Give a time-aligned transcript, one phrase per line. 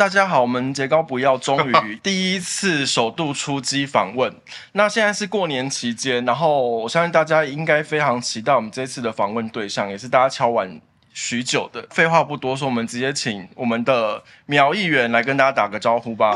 [0.00, 4.34] 大家好，我们节高不要，终于 第一次首度出击访问。
[4.72, 10.80] 那现在是过年期间，然后我相信大家应该非常期待我们这次的访问对象，也是大家敲完
[11.12, 11.86] 许久的。
[11.90, 16.34] 废话不多说，我们直接请我们的苗议员来跟大家打个招呼吧。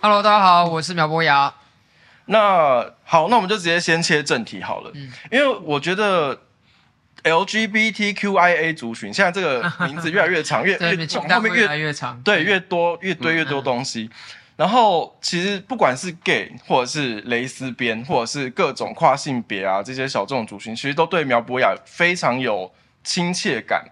[0.00, 1.52] Hello，大家好，我是苗博雅。
[2.26, 6.42] 那好，那我们就直接先切正题好了，嗯、因为我觉得。
[7.24, 14.08] LGBTQIA 族群，现在这个名字越来越长， 越越往后面越来越长，对，越多越堆越多东西。
[14.56, 22.70] 然后其实不管是 gay 或者是蕾丝边，或者是各种跨性别啊，这些小众族群，其实都对苗博雅非常有
[23.02, 23.84] 亲切感。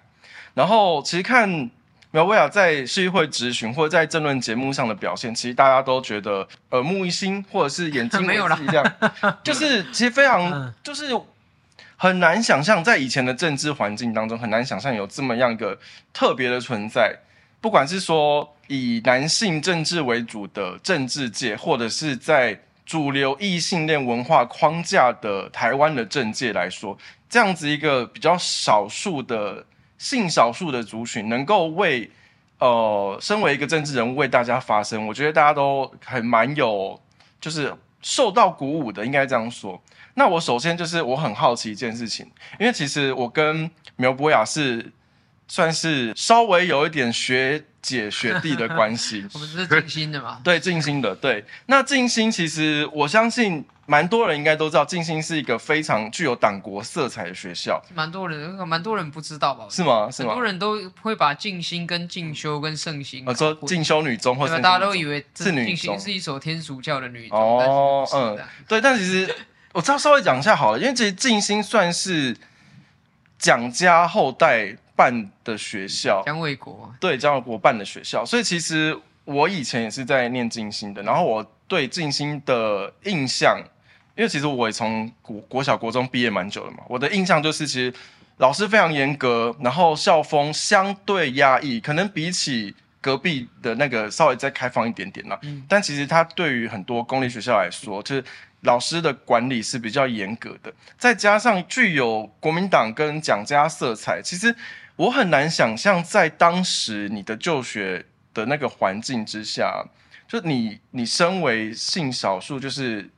[0.55, 1.71] 然后其实看
[2.11, 8.85] 苗博雅在市议会质询或者在政论节目上的表现，其实大家都觉得耳目一新，或者是眼睛没有了一样，
[9.43, 11.05] 就是其实非常就是。
[12.01, 15.77] 很难想象，在以前的政治环境当中，很难想象有这么样一个
[16.13, 17.19] 特别的存在。
[17.61, 26.97] 不管是说以男性政治为主的政治界，或者是在主流异性恋文化框架的台湾的政界来说，
[27.29, 29.67] 这样子一个比较少数的
[29.99, 32.09] 性少数的族群，能够为
[32.61, 37.01] 呃身为一个政治人物为大家发声，我觉得大家都很蛮有，
[37.41, 39.83] 就是受到鼓舞的，应该这样说。
[40.19, 42.27] 那我首先就是我很好奇一件事情，
[42.59, 44.93] 因为其实我跟苗博雅是
[45.47, 49.25] 算是稍微有一点学姐学弟的关系。
[49.33, 50.41] 我们是静心的嘛？
[50.43, 51.15] 对，静心的。
[51.15, 57.81] 对，那静心其实我相信蛮多人应该都知道，静心是一个非常具有党国色彩的学校。
[57.95, 59.67] 蛮多人，蛮多人不知道吧？
[59.71, 60.11] 是吗？
[60.11, 60.31] 是吗？
[60.31, 67.39] 很多人都会把静心跟进修跟圣心，我说进修女中，或者大家都以为是女心是一所天主教的女中。
[67.39, 68.37] 哦，嗯，
[68.67, 69.33] 对，但其实。
[69.79, 72.37] 我知道稍微讲一下好了，因为其实静心算是
[73.39, 83.57] 蒋家后代办的学校，蒋纬国对蒋纬国办的学校，所以其实我以前也是在念静心的，然后我对静心的印象，
[84.17, 87.95] 因为其实我也从国国小国中毕业蛮久了嘛，我的印象就是其实
[88.39, 92.75] 老师非常严格，然后校风相对压抑，可能比起
[93.09, 98.25] 隔壁的那个稍微再开放一点点啦，嗯，但其实它对于很多公立学校来说，就是。
[98.63, 104.53] 老师的管理是比较严格的，再加上具有国民党跟蒋家色彩，其实
[104.97, 108.05] 我很难想象在当时你的就学
[108.35, 109.87] 的那个环境之下，
[110.27, 113.09] 就你你身为性少数，就是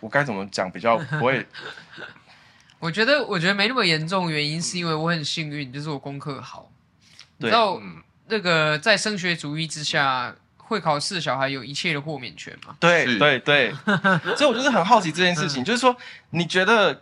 [0.00, 1.46] 我该怎么讲比较不会？
[2.80, 6.68] 我觉得我觉得没那么严重，原因是因为我很幸运，就是我功课好，
[7.38, 7.80] 对，然后
[8.28, 10.34] 那个在升学主义之下。
[10.58, 12.74] 会考试的小孩有一切的豁免权嘛？
[12.80, 13.74] 对对对，
[14.38, 15.94] 所以我就是很好奇这件事情，就是说
[16.30, 16.98] 你觉得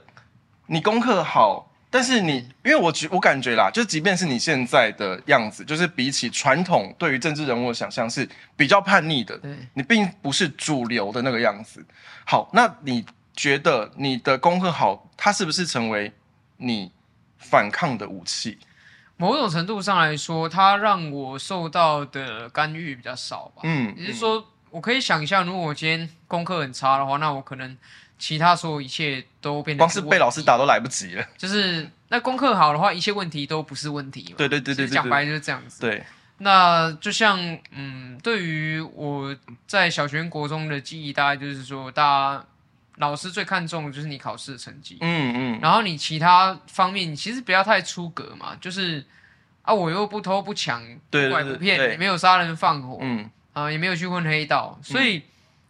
[0.66, 11.84] 你功课好，但是你因为我觉我感觉啦，就即便是你现在的样子，就是比起传统对于政治人物的想象是比较叛逆的，对，你并不是主流的那个样子。
[12.24, 16.12] 好，那你觉得你的功课好，它是不是成为
[16.56, 16.90] 你
[17.38, 18.58] 反抗的武器？
[19.20, 23.60] 某种程度上来说，它让我受到的干预比较少吧。
[23.64, 27.76] 嗯，也就是说，我可以想象，如果我今天功课很差的话，那我可能
[28.18, 31.26] 其他所有一切都变得光是被老师打都来不及了。
[31.36, 34.36] 就是那功课好的话，一切问题都不是问题嘛。
[34.38, 35.82] 对对对对，讲白就是这样子。
[35.82, 36.02] 对，
[36.38, 37.38] 那就像
[37.72, 39.36] 嗯，对于我
[39.66, 42.46] 在小学、国中的记忆，大概就是说，大家。
[43.00, 49.04] 老师最看重的就是你考试的成绩，嗯嗯，然后你其他方面其实不要太出格嘛，就是
[49.62, 50.80] 啊，我又不偷不抢，
[51.10, 53.28] 不拐不骗，也没有杀人放火，嗯。
[53.52, 55.20] 啊，也没有去混黑道，所以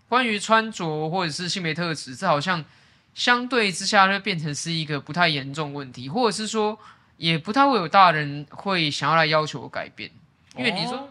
[0.06, 2.62] 关于穿着或者是性别特质，这好像
[3.14, 6.78] 相对之下就变成是一个不太严重问题，或者是说
[7.16, 10.10] 也不太会有大人会想要来要求我改变，
[10.56, 11.08] 因为你说。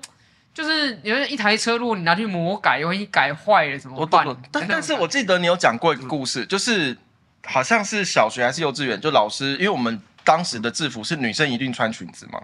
[0.54, 4.26] 就是有一台车，如果你拿去魔改，万一改坏了怎么办？
[4.52, 6.98] 但但是我记得你有讲过一个故事，就是
[7.46, 12.42] 好像是小学还是幼稚园，就老师，因为我们当时的制服是女生一定穿裙子嘛。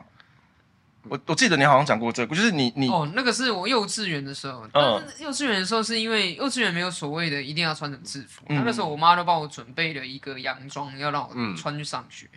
[1.07, 12.27] 我我记得你好像讲过这个，就是你你哦，那个是我幼稚园的时候，嗯，幼稚园的时候是因为幼稚园没有所谓的一定要穿成制服，那个时候我妈都帮我准备了一个洋装，要让我穿去上学。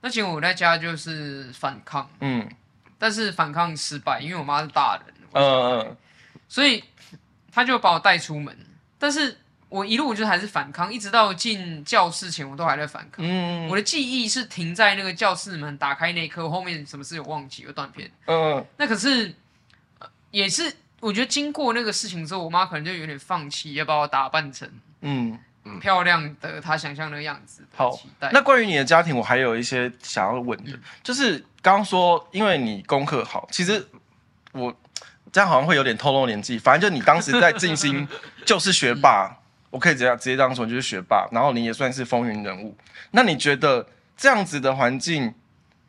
[0.00, 2.48] 那结果我在家就是反抗，嗯，
[3.04, 5.14] 但是反抗失败，因为我妈是大人。
[5.32, 5.96] 嗯嗯嗯，
[6.48, 6.82] 所以
[7.52, 8.56] 她就把我带出门，
[8.98, 9.36] 但是
[9.68, 13.22] 我一路就还是反抗，一直到进教室前，我都还在反抗。
[13.22, 18.10] 嗯，我的记忆是停在那个教室门打开那一刻，后面什么事有忘记有断片。
[18.24, 19.34] 嗯，那可是
[20.30, 24.66] 也是我觉得经过那个事情之后，我妈可能就有点放弃，要把我打扮成
[25.02, 25.38] 嗯
[25.80, 27.62] 漂亮的他想象的样子。
[27.74, 27.98] 好，
[28.32, 33.86] 那关于你的家庭，我还有一些想要问的，就是刚刚说因为你功课好，其实
[34.52, 34.74] 我。
[35.32, 36.56] 这样好像会有点透露年纪。
[36.56, 38.06] 反正就你当时在静心
[38.46, 39.36] 就是学霸，
[39.68, 41.26] 我可以直接直接这样说，就是学霸。
[41.32, 42.76] 然后你也算是风云人物。
[43.10, 43.84] 那你觉得
[44.16, 45.34] 这样子的环境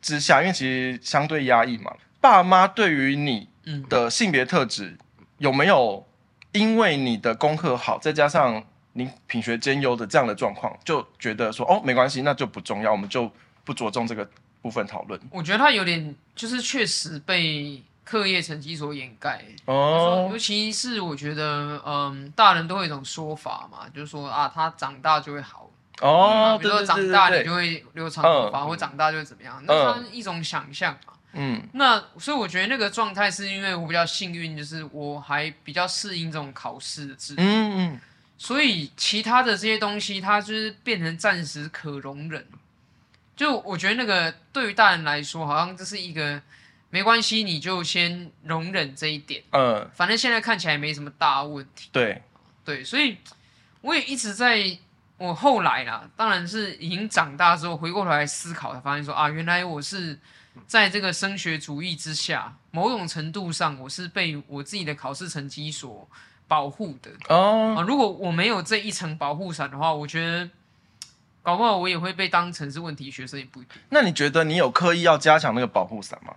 [0.01, 3.47] 之下，因为其实相对压抑嘛，爸妈对于你
[3.87, 4.97] 的性别特质
[5.37, 6.07] 有没有
[6.53, 8.63] 因为你的功课好，再加上
[8.97, 13.29] 你品学兼优的这样的状况，就觉得说哦，没关系，那就不重要，我们就
[13.65, 14.25] 不着重这个
[14.61, 15.19] 部分讨论。
[15.29, 19.43] 我觉得他有点就是确实被课业成绩所掩盖。
[19.65, 25.69] 哦，尤其是我觉得嗯，大人都会有一种说法嘛，就是说啊，他长大就会好。
[26.01, 31.13] 哦，比如说长大你就会留长头发，或长大就会怎么样，那他一种想象嘛。
[31.37, 37.41] 嗯，那所以我觉得那个状态是因为我比较幸运，就是我还比较适应这种考试的制度。
[37.41, 37.99] 嗯嗯，
[38.37, 42.47] 所以其他的这些东西，它就是变成暂时可容忍。
[43.35, 46.41] 就我觉得那个对于大人来说，好像这是一个
[46.89, 49.43] 没关系，你就先容忍这一点。
[49.51, 51.89] 嗯，反正现在看起来没什么大问题。
[51.91, 52.21] 对
[52.63, 53.17] 对，所以
[53.81, 54.77] 我也一直在
[55.17, 60.19] 我后来啦，当然是已经长大之后回过头来思考，才发现说啊，原来我是。
[60.67, 66.09] 在这个升学主义之下，某种程度上，我是被我自己的考试成绩所
[66.47, 67.75] 保护的哦。
[67.77, 70.49] 啊，如果我没有这一层保护伞的话，我觉得
[71.41, 73.81] 搞不好我也会被当成是问题学生，也不一定。
[73.89, 76.33] 那你觉得你有刻意要加强那个保护伞吗？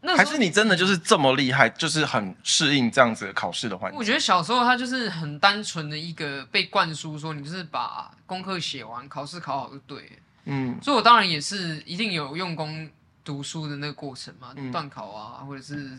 [0.00, 3.98] 那还是你真的就是这么厉害，就是很适应这样子的考试的环境？
[3.98, 10.18] 我觉得小时候他就是很单纯的一个被灌输说，你就是把功课写完，考试考好就对。
[10.44, 12.90] 嗯，所以我当然也是一定有用功。
[13.22, 15.90] 读书的那个过程嘛，段考啊，或者是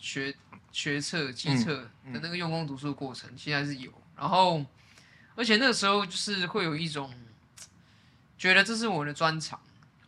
[0.00, 0.34] 学
[0.72, 1.74] 学测、机测
[2.12, 3.90] 的那个用功读书的过程，其实还是有。
[4.16, 4.64] 然后，
[5.34, 7.12] 而且那个时候就是会有一种
[8.36, 9.58] 觉得这是我的专长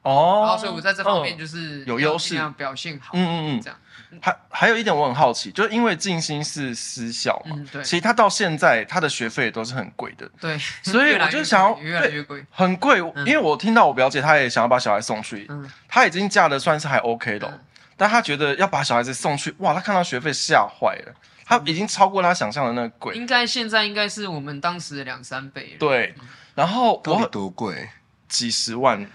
[0.03, 3.13] 哦，然后所以我在这方面就是有优势，表现好。
[3.15, 3.79] 嗯嗯嗯，这样。
[4.21, 17.61] 还还有一点我很好奇，就是因为静心是私校嘛，嗯、对，其实他到现在他的学费都是很贵的，对，所以 我就想要越来越贵，很贵，嗯、因为我听到我表姐她也想要把小孩送去，嗯，她已经嫁的算是还 OK 了，嗯、
[17.97, 26.15] 但他觉得要把小孩子送去，哇，他看到学费吓坏了，他已经超过他想象的那个贵，应该现在应该是我们当时的两三倍，对，
[26.55, 27.89] 然后到底多贵？
[28.29, 29.07] 几十万。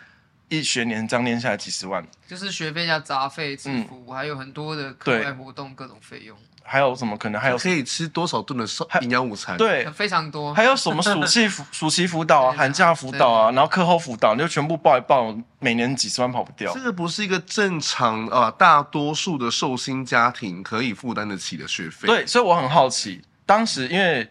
[0.49, 8.65] 一学年这样念下来几十万，就是学费加杂费、制服，嗯、还有很多的课外活动各种费用，还有什么可能还有可以吃多少顿的
[9.01, 9.55] 营养午餐？
[9.55, 10.53] 对，非常多。
[10.53, 16.73] 还有什么暑期 辅暑期辅导啊、寒假辅导啊，然后课后辅导，你就全部报一报，每年几十万跑不掉。
[16.73, 22.07] 这个不是一个正常啊、呃，大多数的寿星家庭可以负担得起的学费。
[22.07, 24.29] 对，所以我很好奇，当时因为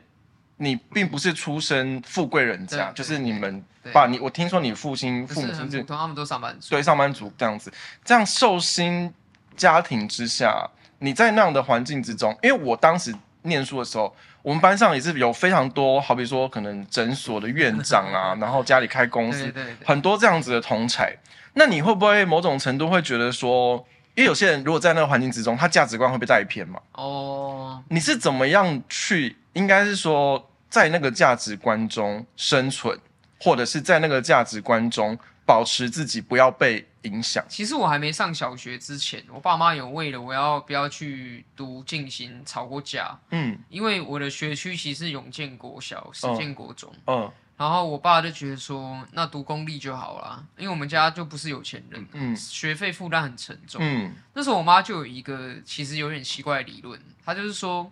[0.59, 3.65] 你并不是出身富贵人家，就是你们。
[3.93, 7.73] 爸，你我听说你父亲父母亲是他们都上班族，对，上班族这样子，
[8.05, 9.15] 这样寿星
[9.57, 10.69] 家庭之下，
[10.99, 21.17] 你在那样的环境之中，因为我当时念书的时候，我们班上也是有非常多，好比说可能诊所的院长啊， 然后家里开公司，对对对对，很多这样子的同才。
[21.55, 23.77] 那你会不会某种程度会觉得说，
[24.15, 26.81] 因为有些人如果在那个环境之中，他价值观会被带偏嘛？
[26.93, 29.37] 哦，你是怎么样去？
[29.55, 32.99] 应该是说在那个价值观中生存。
[33.39, 37.45] 或者是在那个价值观中保持自己不要被影响。
[37.49, 43.19] 其实我还没上小学之前，我爸妈有为了我要不要去读进行吵过架。
[43.31, 46.93] 嗯，因为我的学区其实是永建国小、实建国中。
[47.07, 52.07] 嗯，嗯，然后我爸就觉得说，那读公立就好啦，因为我们家就不是有钱人。
[52.13, 53.81] 嗯，学费负担很沉重。
[53.83, 57.91] 嗯，那时候我妈就有一个其实有点奇怪的理论，她就是说，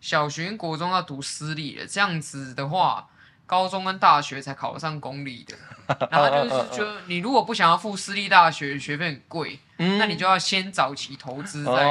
[0.00, 3.08] 小学、国中要读私立的，这样子的话。
[3.46, 5.56] 高中跟大学才考得上公立的，
[6.10, 11.86] 然后就是就你如果不想要付私立大学学费很贵，嗯、那你就要先早期投资在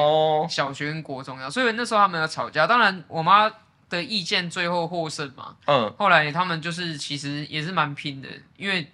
[0.49, 3.49] 小学跟国中要，所以那时候他们要吵架，当然我妈
[3.89, 5.55] 的意见最后获胜嘛。
[5.65, 8.91] 嗯，后来他们就是其实也是蛮拼的，因为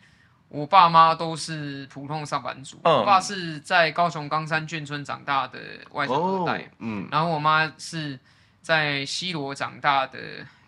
[0.49, 5.57] 我爸妈都是普通上班族，嗯、我爸是在高雄冈山眷村长大的
[5.91, 8.19] 外省二代，哦，嗯，然后我妈是
[8.61, 10.19] 在西螺长大的。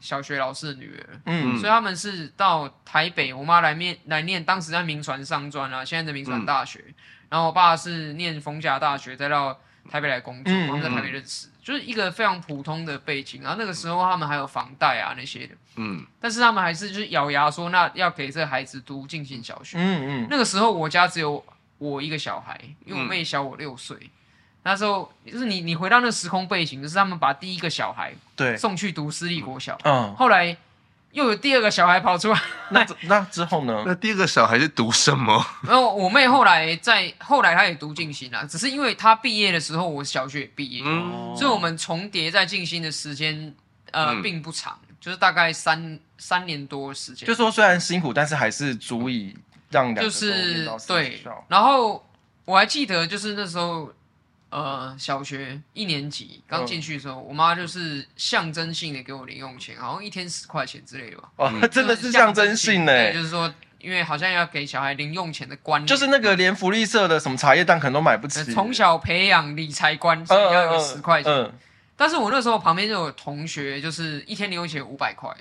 [0.03, 6.93] 小学老师的女儿，嗯，所以他们是到台北，我妈来念来念，当时在民传上专啊，现在的民传大学，嗯、
[7.29, 9.57] 然后我爸是念逢甲大学，再到
[9.89, 13.41] 台北来工作，嗯、我们在台北认识，嗯、就是一个非常普通的背景。
[13.41, 21.41] 然后那个时候他们还有房贷啊那些的，嗯，但是他们还是就是咬牙说，那要给这孩子读静心小学，嗯嗯，那个时候我家只有
[21.77, 23.95] 我一个小孩，因为我妹小我六岁。
[24.01, 24.09] 嗯
[24.65, 30.55] 那时候就是你，你回到那时空背景，就是他们把第一个小孩对送去读私立国小，嗯，后来
[31.11, 32.41] 又有第二个小孩跑出来。
[32.69, 33.83] 那 那之后呢？
[33.85, 35.45] 那第二个小孩是读什么？
[35.63, 43.53] 然后我妹后来在后来她也读静心了，只是因为她毕业的时候我小学也毕业，嗯、所以我们重叠在静心的时间
[43.91, 47.27] 呃、嗯、并不长，就是大概三三年多的时间。
[47.27, 49.35] 就说虽然辛苦，但是还是足以
[49.69, 51.21] 让两个就是对。
[51.49, 52.07] 然后
[52.45, 53.91] 我还记得就是那时候。
[54.53, 61.23] 呃，小学一年级刚进去的时候，嗯、我妈就是象征性的给我零用钱，好像一天十块钱之类的吧。
[61.37, 68.43] 哦，嗯、 真的是象征性的，就是说，因为好像要给小孩零用钱的观念，就是那个连福利社的什么茶叶蛋可能都买不起。
[68.53, 71.33] 从小培养理财观，所以要有十块钱。
[71.33, 71.53] 嗯，嗯，
[71.97, 75.35] 但是我那时候旁边就有同学，就是一天零用钱五百块，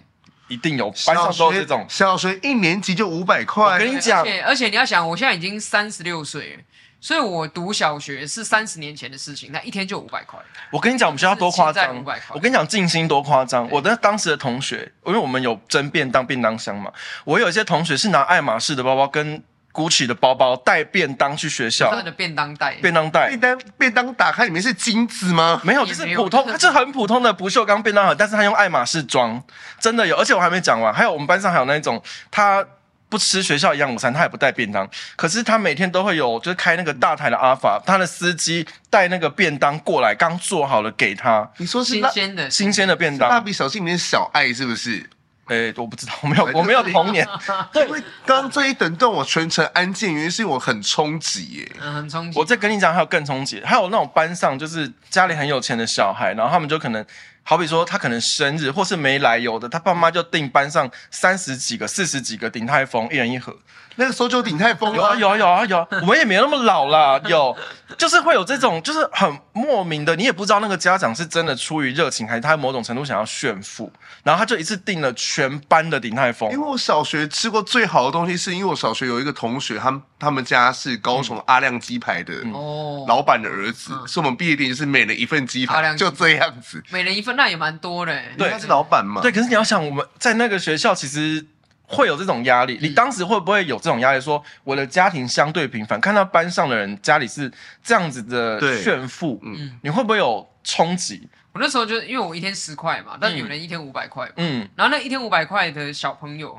[0.48, 3.74] 一定有班上都这种小学，小学一年级就五百块。
[3.74, 6.62] 我跟你讲，而且而且你要想，我现在已经三十六岁了。
[7.02, 10.38] 所以，我读小学是三十年前的事情，那一天就五百块。
[10.70, 11.96] 我跟你讲，我们学校多夸张。
[12.32, 13.68] 我跟你讲，静心多夸张。
[13.72, 16.92] 我的当时的同学，因为我们有征便当便当箱嘛，
[17.24, 19.42] 我有一些同学是拿爱马仕的包包跟
[19.72, 21.90] Gucci 的包包带便当去学校。
[22.00, 25.60] 的便当袋，便当袋，便当便当打开里面是金子吗？
[25.64, 29.42] 没有，就是普通，它是很普通的不锈钢便当盒，但是他用爱马仕装，
[29.80, 30.16] 真的有。
[30.16, 32.64] 而且我还没讲完，还有我们班上还有那种他。
[33.12, 34.88] 不吃学校营养午餐，他也不带便当。
[35.16, 41.46] 可是他每天都会有，就是开那个大台的阿法，他的司机带那个便当过来，刚做好了给他。
[41.58, 43.28] 你说是新鲜的新鲜的便当？
[43.28, 45.10] 蜡笔小新里面小爱是不是？
[45.48, 47.28] 哎、欸，我不知道，我没有， 我没有童年。
[47.70, 52.38] 对，因为刚刚这一等段我全程安静，原因是因为我很冲击耶，嗯，很冲击。
[52.38, 57.04] 我再跟你讲，还有更冲击，还有那种班上就是家里很有钱的小孩，然后他们就可能。
[57.44, 63.56] 好比说，他可能生日或是没来由的，他爸妈就订班上三十几个、四十几个鼎泰丰，一人一盒。
[63.96, 67.54] 那个时候就鼎泰丰，有啊有啊有啊有啊，我们也没那么老啦，有，
[67.98, 76.50] 就是会有这种，就是很莫名的，你也不知道那个家长是真的出于热情，还是他某种程度想要炫富，然后他就一次订了全班的鼎泰丰。
[76.52, 88.22] 因为我小学吃过最好的东西，是因为我小学有一个同学，他他们家是高雄阿亮鸡排的哦老板的儿子，嗯、是我们毕业典礼就是每人一份鸡排，就这样子，每人一份，那也蛮多的。
[88.38, 89.20] 对，他是老板嘛。
[89.20, 91.44] 对，可是你要想，我们在那个学校其实。
[91.84, 94.20] 会有这种压力，你当时会不会有这种压力？
[94.20, 97.52] 说我的家庭相对平凡，看到班上的人家里是
[97.82, 101.28] 这样子的炫富，嗯，你会不会有冲击？
[101.52, 106.58] 我那时候就因为我一天十块嘛，但有人一天五百块，嗯，然后那一天五百块的小朋友。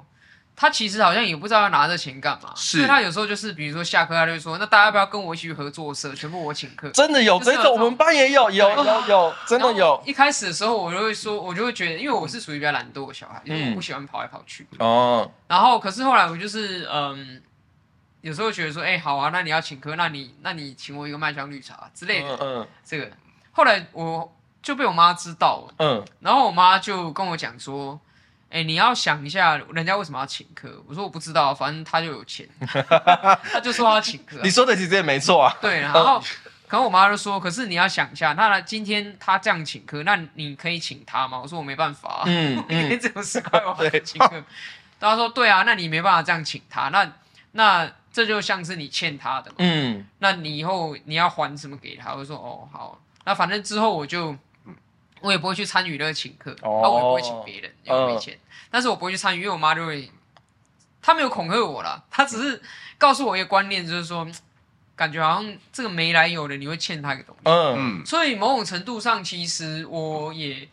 [0.56, 6.14] 他其实好像也不知道要拿这钱干嘛，是，所以他有时候就是，比如说下课，他就说：“那大家要不要跟我一起去合作社？
[6.14, 10.02] 全部我请客。”真的有这个，我们班也有，有有有，真的有。
[10.06, 14.68] 一开始的时候，我就会说，我就会觉得，因为我是属于比较懒惰的小孩，因为我不喜欢跑来跑去。
[14.78, 15.30] 哦。
[15.48, 17.42] 然后，可是后来我就是，嗯，
[18.22, 22.38] 有时候觉得说，哎，好啊，那你要请客，那你那你请我一个麦香绿茶之类的。
[22.40, 22.68] 嗯。
[22.86, 23.10] 这个
[23.52, 24.32] 后来我
[24.62, 25.74] 就被我妈知道了。
[25.80, 26.06] 嗯。
[26.20, 28.00] 然后我妈就跟我讲说。
[28.54, 30.80] 哎，你要想一下，人家为什么要请客？
[30.88, 32.48] 我说我不知道，反正他就有钱，
[33.52, 34.38] 他就说要请客。
[34.44, 35.58] 你说的其实也没错啊。
[35.60, 36.20] 对，然后，
[36.68, 41.40] 可能我妈就说，可是你要想一下，那今天他这样请客，那你可以请他吗？
[41.42, 44.44] 我说我没办法啊，嗯，每天只有十块， 我还请客。
[45.00, 47.12] 他说对啊，那你没办法这样请他，那
[47.54, 52.14] 那这就像是你欠他的嘛，嗯，那你以后你要还什么给他？
[52.14, 54.38] 我说哦好，那反正之后我就。
[55.24, 58.38] 我也不会去参与那个请客，啊、oh, 我也不会请别人，因为没钱。
[58.74, 60.10] Uh, 但是我不会去参与，因为我妈就会，
[61.00, 62.60] 她没有恐吓我啦，她只是
[62.98, 64.28] 告诉我一个观念，就是说，
[64.96, 67.42] 感觉好像这个没来由的，你会欠她一个东西。
[67.46, 70.68] 嗯，所以某种程度上，其实我也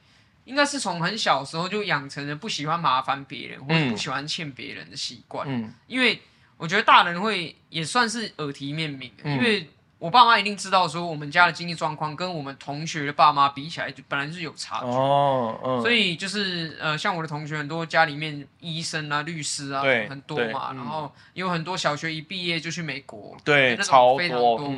[0.47, 5.47] 应该是从很小时候就养成了不喜欢麻烦别人，或者不喜欢欠别人的习惯。
[5.47, 6.23] 嗯，因为
[6.57, 9.69] 我觉得大人会也算是耳提面命，嗯、因为。
[10.01, 14.87] 我爸妈一定知道，说我们家的经济状况跟我们同学的爸妈比起来，就本来就是有差距。
[14.87, 15.83] 哦，嗯。
[15.83, 20.73] 所以就是呃，像我的同学很多家里面医生啊、律师啊，对很多嘛。
[20.73, 24.73] 然后有很多小学一毕业就去美国，对，那种非常多。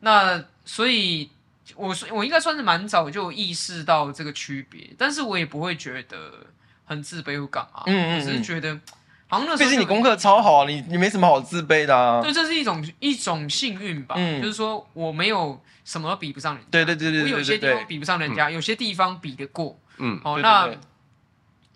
[0.00, 1.30] 那所以
[1.76, 6.32] 我我应该算是蛮早就意识到这个区别，但是我也不会觉得
[6.86, 7.82] 很自卑或干嘛。
[7.84, 8.24] 嗯嗯。
[8.24, 8.80] 只是觉得。
[9.58, 12.20] 毕竟你功课超好，你你没什么好自卑的啊。
[12.22, 14.14] 对，这是一种一种幸运吧。
[14.18, 16.68] 嗯，就是说我没有什么都比不上人家。
[16.70, 19.78] 对对对对，我有些地方比不上人家，有些地方比得过。
[19.98, 20.70] 嗯，哦，那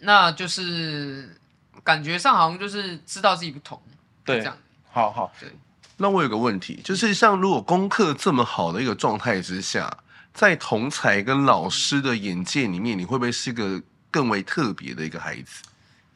[0.01, 1.37] 那就是
[1.83, 3.81] 感觉上好像就是知道自己不同。
[4.25, 4.57] 对，这样。
[4.91, 5.33] 好好。
[5.41, 5.49] 对。
[5.97, 9.99] 那我有个问题，就是像如果功课这么好的一个状态之下，
[10.33, 15.65] 在同才跟老师的眼界里面，你会不会是个更为特别的一个孩子？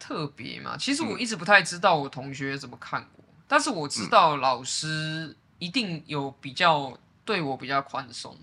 [0.02, 6.92] 特别嘛，其实我一直不太知道我同学怎么看我，嗯、但是我知道老师一定有比较
[7.24, 8.36] 对我比较宽松。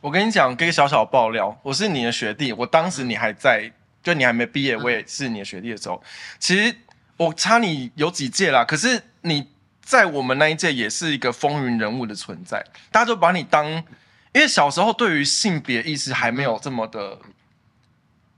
[0.00, 3.70] 我跟你讲，给个小小爆料，我是你的学弟，我当时你还在
[4.02, 6.08] 就你还没毕业，我也是你的学弟的时候，嗯、
[6.40, 6.76] 其实
[7.16, 8.64] 我差你有几届啦。
[8.64, 9.46] 可是你
[9.82, 17.18] 在我们那一届也是一个风云人物的存在，大家都把你当，因为小时候对于性别意识还没有这么的，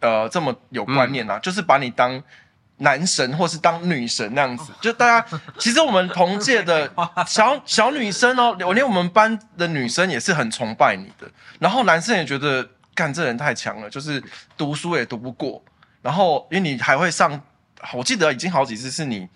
[0.01, 2.23] 呃，这么有观念啊，嗯、就是把你当
[2.79, 4.73] 男神或是当女神那样子。
[4.81, 6.91] 就大家其实我们同届的
[7.27, 12.69] 小小女生哦，我连我们班的女生也是很崇拜你的，然后男生也觉得。
[12.97, 14.25] 干这人太强了，就是
[14.57, 15.63] 读书也读不过，
[16.01, 17.39] 然后因为你还会上，
[17.93, 19.29] 我记得已经好几次是你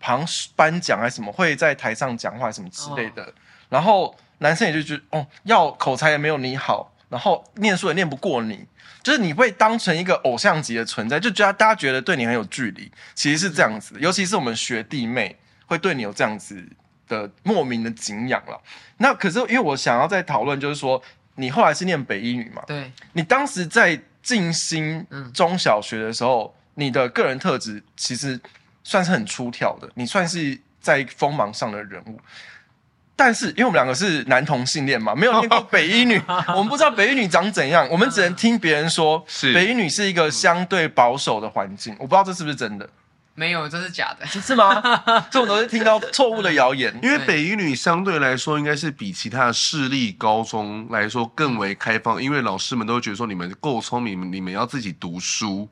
[0.00, 0.26] 好像
[0.56, 3.32] 颁奖还是什么，会在台上讲话什么之类的，哦、
[3.68, 8.66] 然后男生也就觉得哦，要口才也没有你好，然后念书也念不过你，
[9.02, 15.36] 就是你会当成一个偶像级的存在，就觉得大家觉得对你很有距离，其实是这样子的，尤其是我们学弟妹
[15.66, 16.64] 会对你有这样子
[17.08, 18.60] 的莫名的敬仰了。
[18.98, 21.02] 那可是因为我想要再讨论，就是说。
[21.38, 22.62] 你后来是念北一女嘛？
[22.66, 22.90] 对。
[23.12, 28.40] 你当时在静心中小学的时候，嗯、你的个人特质其实
[28.82, 32.18] 算是很出挑的，你算是在锋芒上的人物。
[33.18, 36.20] 但是，因为我们两个是男同性恋嘛，没有念过北一女，
[36.54, 41.96] 我们不知道北一女长怎样，我们只能听别人说，是北一女是一个相对保守的环境。
[41.98, 42.86] 我不知道这是不是真的。
[43.34, 44.82] 没有，这是假的，是吗？
[45.30, 46.94] 这种都是听到错误的谣言。
[47.02, 55.68] 因为北一女相对来说，应该是比其他的市立高中来说更为开放，因为老师们都觉得说你们够聪明，你们要自己读书。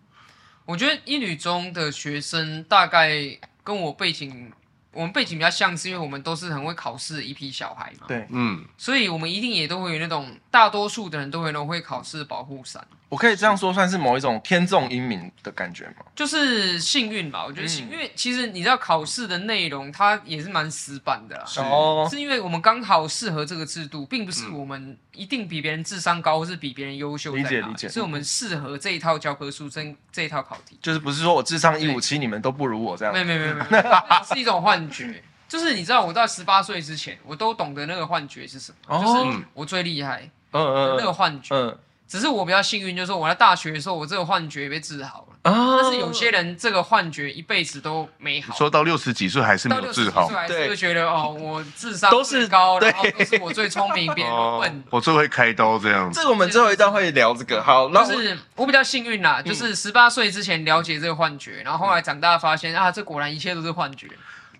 [0.65, 3.15] 我觉得一女中的学生大概
[3.63, 4.51] 跟我背景。
[4.95, 8.07] 我们背景比较像是，因为我们都是很会考试的一批小孩嘛。
[8.09, 12.87] 对，嗯，所以我们一定也都会有那种大多数的人都会有那种会考试的保护伞。
[13.15, 16.05] 我可以这样说，算是某一种天纵英明的感觉吗？
[16.17, 21.45] 就是幸运吧，我觉得幸运，嗯、因为其实你知道考试的内容，它也是蛮死板的啦。
[21.59, 27.37] 哦，是因为我们刚好适合这个制度，并不是我们一定比别人智商高，或是比别人优秀。
[27.37, 30.77] 理解理解，是我们适合这一套教科书，这这一套考题。
[30.83, 33.15] 就是不是说我智商一五七，你们都不如我这样？
[33.15, 33.83] 没有没有没没，
[34.27, 35.23] 是一种幻觉。
[35.47, 41.55] 就是你知道，我在十八岁之前，我都懂得那个幻觉是什么，就是我最厉害，嗯嗯，那个幻觉。
[41.55, 45.35] 嗯，只是我比较幸运，就是我在大学的时候，我这个幻觉也被治好了。
[45.51, 56.11] 啊但是有些人这个幻觉一辈子都没好，说到六十几岁还是没有治好，对，就觉得哦，我智商都是高，然后都是我最聪明，别人都 笨，我最会开刀这样。
[56.11, 57.63] 这我们最后一段会聊这个。
[57.63, 64.09] 好，就是我比较幸运啦，就是十八岁之前了解这个幻觉，然后后来长大发现啊，这果然一切都是幻觉。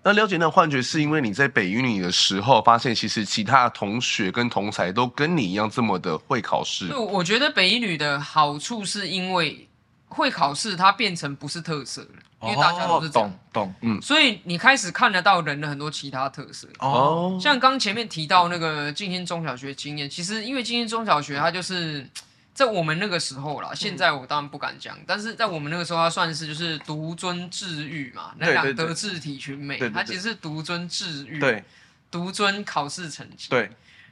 [0.05, 6.87] 那了解那个幻觉，是因为你在北一女的时候，发现其实其他同学跟同才都跟你一样这么的会考试。
[6.89, 9.67] 对，我觉得北一女的好处是因为
[10.07, 12.09] 会考试，它变成不是特色了，
[12.43, 16.67] 因为大家都是懂懂，嗯，所以你开始看得到人的很多其他特色。
[16.77, 22.07] 哦，像刚前面提到那个静心中小学经验，其实因为静心中小学它就是。
[22.55, 31.65] 在我们那个时候啦，现在我当然不敢讲，嗯、但是在我们那个时候，它算是就是独尊治育嘛，那两德智体群美，它其实是独尊治育，对，
[32.09, 33.69] 独尊考试成绩，对，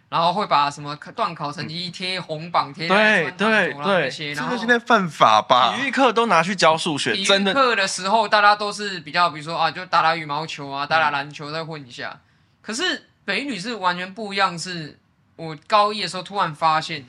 [0.10, 5.77] 然后会把什么段考成绩贴红榜贴，对对对，这个现在犯法吧？
[5.77, 12.10] 体育课都拿去教数学，体育课的时候大家都是比较，比如说啊，就打打羽毛球啊，打打篮球再混一下。
[12.10, 12.19] 嗯、
[12.62, 14.99] 可是北女是完全不一样，是
[15.38, 17.06] 我高一的时候突然发现。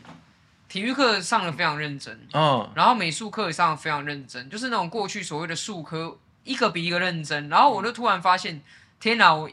[0.74, 7.48] 体育课上的非常认真，嗯，然后美术课也上得非常认真，就是那种过去所谓的术科，一个比一个认真。
[7.48, 8.60] 然后我就突然发现，
[8.98, 9.32] 天哪！
[9.32, 9.48] 我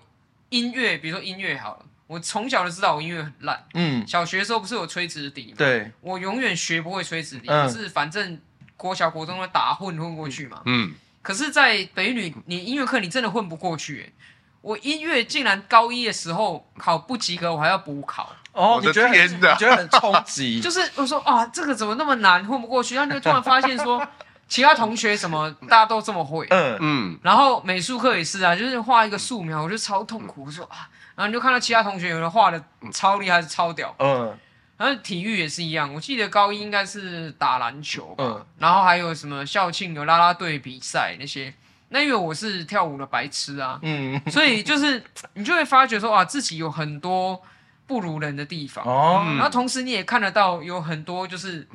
[0.49, 5.57] 音乐，比如说音乐好了，我从小就知道我音乐很烂，嗯，小学的时候不是有吹直笛吗？
[5.59, 8.41] 对，我永远学不会吹直笛，可是反正
[8.75, 10.91] 国小国中的打混混过去嘛，嗯。
[11.21, 14.13] 可是，在北女，你音乐课你真的混不过去，欸，
[14.61, 18.31] 我音乐竟然高一的时候考不及格，我还要补考。
[18.53, 20.59] 哦，你觉得很，你觉得很冲击？
[20.61, 22.95] 就是我说啊，这个怎么那么难，混不过去？
[22.95, 24.05] 然后你就突然发现说，
[24.47, 27.19] 其他同学什么大家都这么会，嗯嗯。
[27.23, 30.43] 然后美术课也是啊，就是画一个素描，我就超痛苦。
[30.45, 34.37] 我说啊，然后你就看到其他同学有人画的超厉害，超屌，嗯。
[34.77, 38.45] 然后体育也是一样，我记得高一应该是打篮球，嗯。
[38.57, 41.53] 然后还有什么校庆有啦啦队比赛那些，
[41.91, 44.19] 那因为我是跳舞的白痴啊，嗯。
[44.29, 45.03] 所以就是
[45.35, 47.41] 你就会发觉说啊，自己有很多。
[47.87, 51.67] 不如人的地方，哦，然后同时你也看得到有很多就是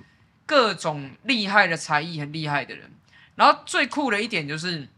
[0.47, 2.91] 各种厉害的才艺，很厉害的人。
[3.35, 4.89] 然后最酷的一点就是，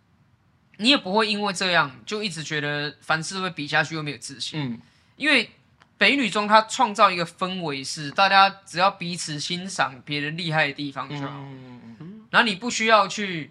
[0.77, 4.63] 你也不会因为这样就一直觉得凡事会比下去又没有自信。
[4.63, 4.81] 嗯，
[5.17, 5.51] 因为
[5.97, 11.27] 北女中它创造一个氛围是，大家只要彼此欣赏别人厉害的地方就好。
[11.27, 13.51] 嗯，然后你不需要去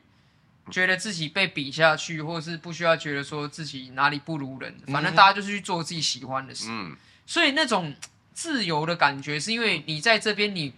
[0.70, 6.68] 觉得自己被比下去，或者是不需要觉得说自己哪里不如人，反正大家就是去做自己喜欢的事。
[6.70, 6.96] 嗯。
[7.26, 7.94] 所以那种
[8.34, 10.74] 自由的感觉，是因为你在这边，你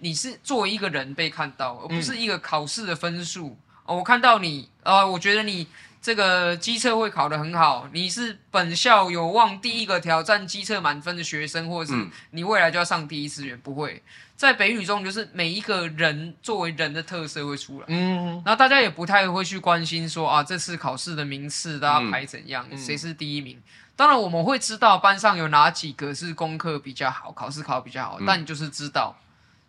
[0.00, 3.56] 你是作为一个人被看到，而不是一个考试的分数。
[3.86, 5.66] 我看到你，呃，我觉得你
[6.00, 14.02] 这个机测会考得很好，你是本校有望第一个挑战机测满分的学生，或者是你未来就要上第一志愿，不会
[14.44, 23.60] 在北语中，就是每一个人作为人的特色会出来，嗯，然后大家也不太会去关心说啊，这次考试的名次大家排怎样，谁是第一名。
[23.96, 29.16] 当然我们会知道班上有哪几个是功课比较好，考试考得比较好，但你就是知道。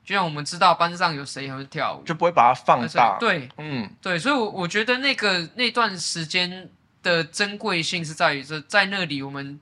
[0.03, 3.17] 就像我们知道班上有谁会跳舞，就不会把它放大。
[3.19, 6.69] 对，嗯，对，所以，我我觉得那个那段时间
[7.01, 9.59] 的珍贵性是在于这，在那里我们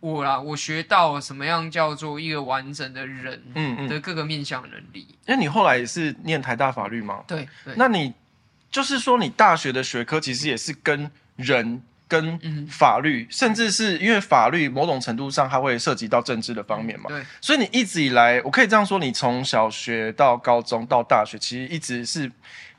[0.00, 5.06] 我啦，我学到什么样叫做一个完整的人，嗯的各个面向能力。
[5.10, 8.12] 嗯嗯、因为你后来也是念台大法律嘛，对，对，那你
[8.70, 11.82] 就是说你大学的学科其实也是跟人。
[12.10, 17.06] 跟法律，甚至是因为法律某种程度上它会涉及到政治的方面嘛？
[17.06, 22.28] 对，所以你一直以来，我可以这样说，你从小学到高中到大学，其实一直是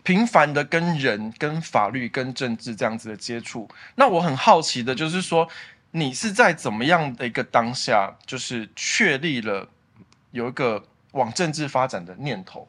[0.04, 3.66] 频繁的跟人、跟法律、跟政治这样子的接触。
[3.96, 5.48] 那我很好奇的就是说，
[5.92, 9.68] 你是在怎么样的一个当下，就是确立了
[10.32, 12.68] 有一个往政治发展的念头，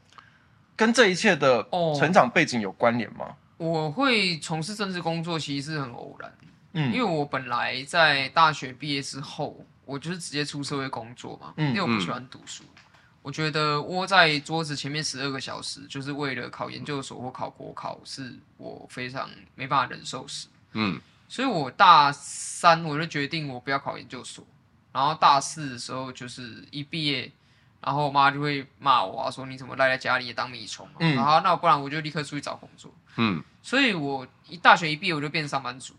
[0.74, 1.66] 跟这一切的
[1.98, 3.26] 成长背景有关联吗？
[3.26, 6.32] 哦，我会从事政治工作，其实是很偶然。
[6.72, 11.52] 嗯，因为我本来在大学毕业之后，我就是直接出社会工作嘛。
[11.58, 12.82] 嗯，因为我不喜欢读书，嗯、
[13.22, 20.48] 我觉得窝在桌子前面十二个小时，就是为了考研究所或考国考，是我非常没办法忍受事。
[20.72, 20.98] 嗯，
[21.32, 24.44] 所以我大三我就决定我不要考研究所，
[24.92, 27.32] 然后大四的时候就是一毕业，
[27.80, 30.86] 然后我妈就会骂我，说你怎么赖在家里也当米虫？
[30.98, 32.92] 嗯，然后那不然我就立刻出去找工作。
[33.16, 35.94] 嗯，所以我一大学一毕业我就变上班族。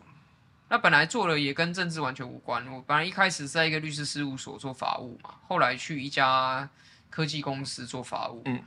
[0.70, 2.68] 那本来做了也跟政治完全无关。
[2.68, 6.70] 我本来一开始在一个律师事务所做法务嘛，后来去一家
[7.10, 8.44] 科技公司做法务。
[8.46, 8.62] 嗯，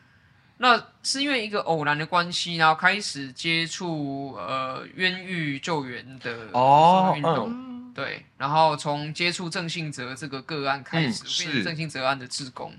[0.58, 7.50] 那是因为一个偶然的关系，然后开始接触呃冤狱救援的哦运动。
[7.50, 12.72] 哦、对，然后从接触郑信哲这个个案开始，变成郑信哲案的志工，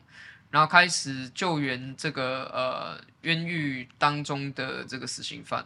[0.49, 5.65] 然后开始救援这个呃冤狱当中的这个死刑犯，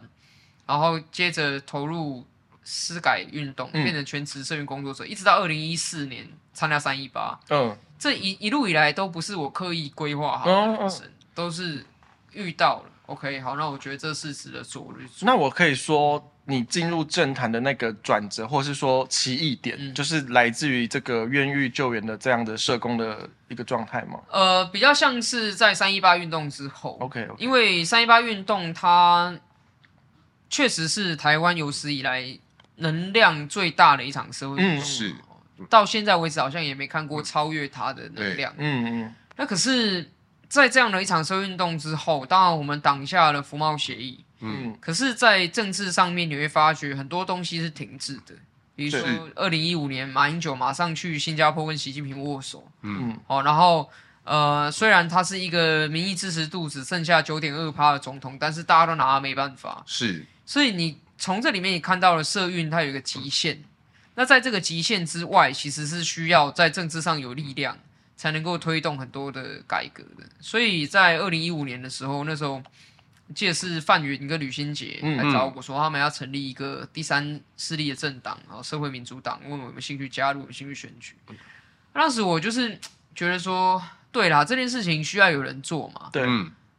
[0.66, 2.26] 然后接着投入。
[2.64, 7.36] 司改运动变成全职社运工作者，嗯、一直到二零一四年参加三一八。
[7.48, 11.84] 嗯，这一一路以来都不是我刻意规划好的人生，嗯、都是
[12.32, 12.90] 遇到了。
[13.06, 14.92] OK，好，那我觉得这是值得做。
[15.20, 24.20] 那我可以说，你进入政坛的那个转折，或是说奇异点，嗯、就是来自于这个冤狱救援的这样的社工的一个状态吗？
[24.30, 26.96] 呃，比较像是在三一八运动之后。
[27.00, 27.36] OK，, okay.
[27.38, 29.36] 因为三一八运动它
[30.48, 32.38] 确实是台湾有史以来。
[32.76, 35.14] 能量最大的一场社会运动，嗯，是
[35.68, 38.52] 到现在为止好像也没看过超越它的能量。
[38.56, 39.14] 嗯嗯。
[39.36, 40.10] 那可是，
[40.52, 44.22] 在这样的一场社会运动之后，当然我们挡下了服贸协议。
[44.40, 44.76] 嗯。
[44.80, 48.34] 可是，在政治上面，你会发觉很多东西是停滞的。
[48.76, 49.00] 比如说，
[49.34, 52.68] 二零一五年马英九马上去新加坡跟习近平握手。
[52.82, 53.18] 嗯。
[53.26, 53.88] 哦，然后
[54.24, 59.82] 呃，虽然他是一个民意支持度只剩下九点二趴的总统，但是大家都拿他没办法。
[59.86, 60.26] 是。
[60.44, 60.98] 所以你。
[61.18, 63.62] 从这里面也看到了社运它有一个极限，
[64.16, 67.78] 那在这个极限之外，其实是需要在政治上有力量，
[68.16, 70.24] 才能够推动很多的改革的。
[70.40, 72.62] 所以在二零一五年的时候，那时候
[73.34, 81.14] 记得是范云跟吕新杰来找我说，他们要成立一个第三势力的政党，然后社会民主党，问我有没有兴趣加入，有兴趣选举。
[81.92, 82.78] 当时我就是
[83.14, 86.10] 觉得说，对啦，这件事情需要有人做嘛。
[86.12, 86.26] 对，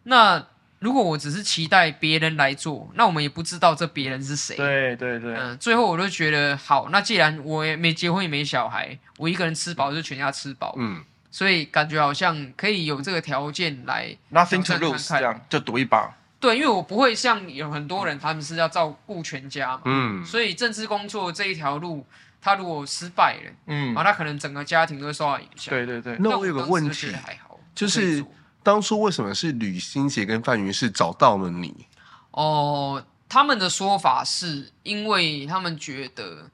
[0.04, 0.46] 那。
[0.80, 4.58] 如果我只是期待别人来做，那我们也不知道这别人是谁。
[4.58, 11.02] 对对对，嗯，最后我就觉得好，那既然我也没结婚也没小孩，我一个人吃饱就全家吃饱，嗯，
[11.34, 16.15] 所以感觉好像可以有这个条件来 nothing to lose 这样就赌一把。
[16.39, 22.06] 对，因为我不会像有很多人，他们是要照顾全家嘛，嗯，所以政治工作这一条路，
[22.39, 25.74] 他如果失败了，嗯，啊，他可能整个家庭都会受到影响。
[25.74, 28.24] 对对对，那我有个问题，还好，就是。
[28.65, 31.86] 当初为什么是吕新杰跟范云是找到了你？
[32.32, 36.50] 哦，他们的说法是因为他们觉得，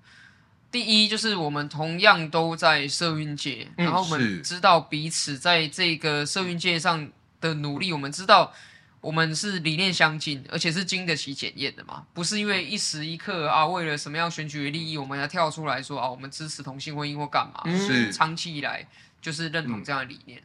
[0.71, 7.10] 第一就是我们同样都在社运界，嗯、然后我们知道彼此在这个社运界上
[7.41, 8.53] 的努力，我们知道
[9.01, 17.63] 我们是理念相近，而且是经得起检验的嘛，不是因为一时一刻啊，为了什么样选举的利益，我们要跳出来说啊，我们支持同性婚姻或干嘛？
[17.77, 18.12] 是。
[18.12, 18.86] 长期以来
[19.21, 20.39] 就是认同这样的理念。
[20.39, 20.43] 嗯。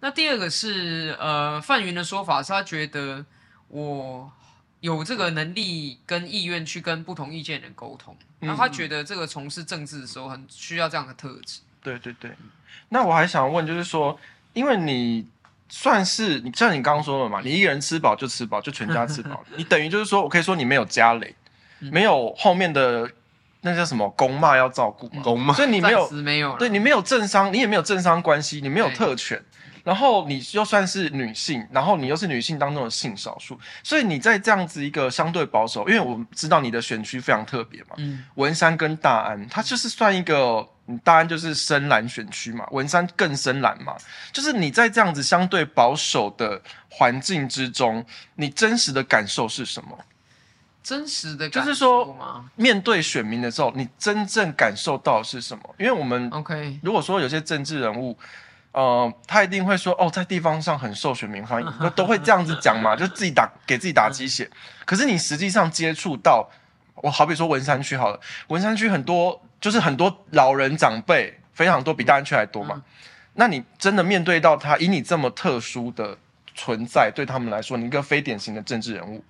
[0.00, 3.24] 那第二个是，呃，范云的说法是他觉得
[3.68, 4.30] 我
[4.80, 11.60] 有这个能力跟意愿去跟不同意见的人沟通，然后他觉得这个从事政治的时候很需要这样的特质。
[11.82, 12.30] 对对对。
[12.90, 14.18] 那我还想问，就是说，
[14.52, 15.26] 因为你
[15.68, 21.34] 算是你像你刚刚说的嘛，你一个人吃饱就吃饱，就全家吃饱， 你等于就是说我可以说你没有家累，
[21.80, 23.10] 没有后面的
[23.62, 29.42] 那叫什么公骂要照顾嘛，公骂，所以你没有没有，对你没有政商，你也没有政商关系，你没有特权。
[29.86, 40.68] 然后你又算是女性，然后你又是女性当中的性少数，所以你在这样子一个相对保守，因为我知道你的选区非常特别嘛，嗯，文山跟大安，它就是算一个，
[41.04, 43.94] 大安就是深蓝选区嘛，文山更深蓝嘛，
[44.32, 49.96] 就是你在这样子相对保守的环境之中，你真实的感受是什么？
[50.82, 55.62] 真实的感受就是说，面对选民的时候，你真正感受到是什么？
[55.78, 58.18] 因为我们 OK，如果说有些政治人物。
[58.76, 64.50] 呃，他一定会说哦，在地方上很受选民欢迎，都 都会这样子讲嘛，就自己打给自己打鸡血。
[64.84, 66.46] 可是你实际上接触到，
[66.96, 72.82] 我好比说文山区好了，文山区很多就是很多老人长辈非常多，比大安区还多嘛。
[73.32, 76.18] 那你真的面对到他，以你这么特殊的
[76.54, 79.24] 存在，对他们来说，你一个非典型的政治人物。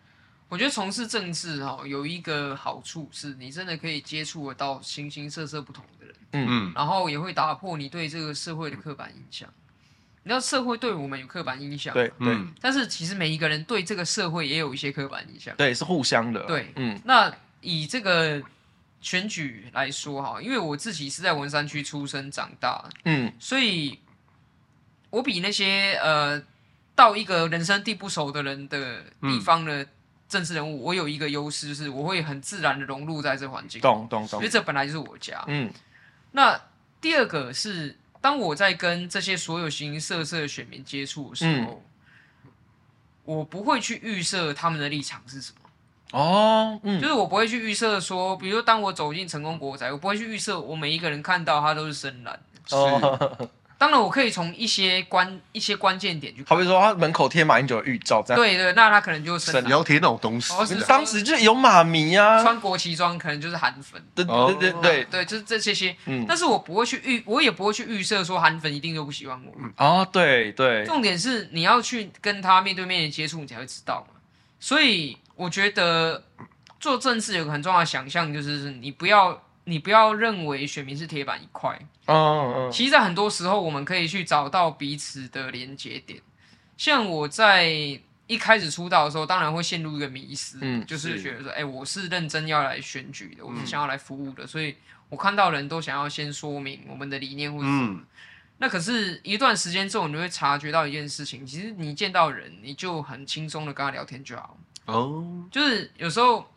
[0.49, 6.47] 我觉得从事政治哈，有一个好处是，你真的可以接触得到形形色色不同的人，嗯。
[6.49, 9.49] 嗯，然后也会打破你对这个社会的刻板印象。
[10.23, 17.01] 你知道社会对我们有刻板印象，对对，但是其实每一个人对这个社会也有一些刻板印象，对，是互相的，对，嗯。
[17.05, 18.41] 那以这个
[19.01, 23.99] 选举来说哈，因为我自己是在文山区出生长大，嗯，所以
[25.11, 26.41] 我比那些呃
[26.95, 29.83] 到一个人生地不熟的人的地方呢。
[29.83, 29.89] 嗯
[30.29, 35.45] 政治人物，我有一个优势，就是我会很自然的融入在这环境，懂懂懂，因为这本来就是我家。
[35.47, 35.71] 嗯，
[36.33, 36.61] 那
[37.01, 41.83] 第二个是，当我在跟这些所有形形色色的选民接触的时候，
[42.45, 42.51] 嗯、
[43.25, 46.19] 我不会去预设他们的立场是什么。
[46.19, 52.41] 哦，嗯，就是我不会去预设说，比如说当我走进成功国宅，我不会去预设我每一个人看到他都是深蓝。
[52.71, 53.51] 哦。
[53.77, 60.55] 是当然，我可以从一些关一些关键点去看，好比说他门口贴马英九的预兆，这样对对，那他可能就是你要贴那种东西。
[60.65, 65.95] 是当时就有马迷啊，穿国旗装可能就是韩粉，对对对对对，就是这些些。
[66.07, 69.53] 嗯，但是我不会去预，我也不会去预设说韩粉一定就不喜欢我。
[69.59, 70.85] 嗯哦，对对。
[70.85, 74.19] 重点是你要去跟他面对面的接触，你才会知道嘛。
[74.59, 76.25] 所以我觉得
[76.81, 79.43] 做政治有个很重要的想象，就是你不要。
[79.69, 82.73] 你不要认为选民是铁板一块，嗯嗯嗯。
[82.73, 86.21] 其实，在很多时候，我们可以去找到彼此的连接点。
[86.77, 87.69] 像我在
[88.27, 94.77] 一开始出道的时候，当然会陷入一个迷失，嗯，就是觉得说，哎、欸，我是认真要来选举的，我是想要来服务的，嗯、所以
[95.09, 97.95] 我看到人都想要先说明我们的理念或者什么。
[97.95, 98.05] 嗯、
[98.59, 104.59] 那可是，一段时间之后，你会察觉到一件事情，其实你见到人，你就很轻松的跟他聊天就好。
[104.87, 106.51] 哦，就是有时候。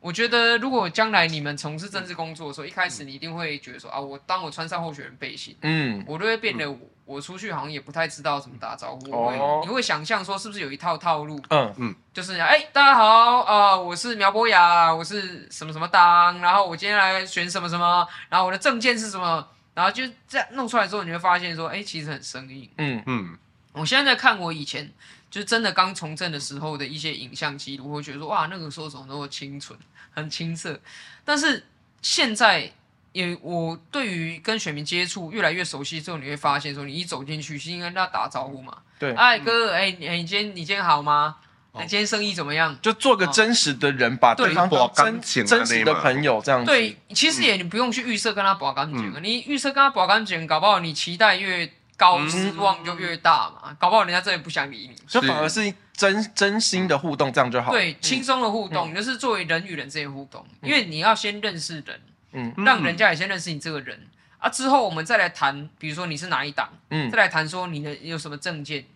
[0.00, 9.10] 我觉得，如果将来你们从事政治工作的时候，一开始你一定会觉得说啊，我当我穿上候选人背心，嗯，我都会变得我，我出去好像也不太知道怎么打招呼。
[9.12, 11.38] 哦，你会想象说是不是有一套套路？
[11.50, 22.70] 嗯嗯，就是哎、欸，大家好啊、呃，我是苗博雅，我是什么什么党，然后我今天来选什么什么，然后我的证件是什么，然后就这样弄出来之后，你会发现说，哎、欸，其实很生硬。
[22.78, 23.38] 嗯嗯，
[23.74, 24.90] 我现在在看我以前。
[25.30, 29.78] 就是真的刚从政的时候的一些影像记录，会觉得说哇，那个时候怎么那么清纯，
[30.10, 30.78] 很青涩。
[31.24, 31.64] 但是
[32.02, 32.68] 现在，
[33.12, 38.76] 也我对于跟选民接触越来越熟悉之后，你会发现说，你一走进去，是应该跟他打招呼嘛？
[38.98, 41.36] 对，哎哥，哎、嗯，你今天你今天好吗？
[41.74, 42.76] 你今天生意怎么样？
[42.82, 46.66] 就做个真实的人，把对方当真真实的朋友这样子。
[46.66, 51.72] 对，其实也你不用去预设跟他保干净，嗯、你预设跟他保干净，搞不好你期待越。
[52.00, 55.74] 高失望就越大嘛，嗯、搞不好人家真的不想理你，就反而是。
[56.00, 57.72] 真真心的互动，这样就好。
[57.72, 62.00] 对，轻松的互动，嗯、就是作为人与人之间互动，嗯、因为你要先认识人，
[62.32, 64.08] 嗯，让人家也先认识你这个人、嗯、
[64.38, 68.86] 啊，之后我们再来谈，比如说你是哪一档，嗯，再来谈说你的有什么证件，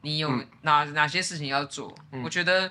[0.00, 0.30] 你有
[0.62, 2.70] 哪、嗯、哪些事情要做，嗯、我觉得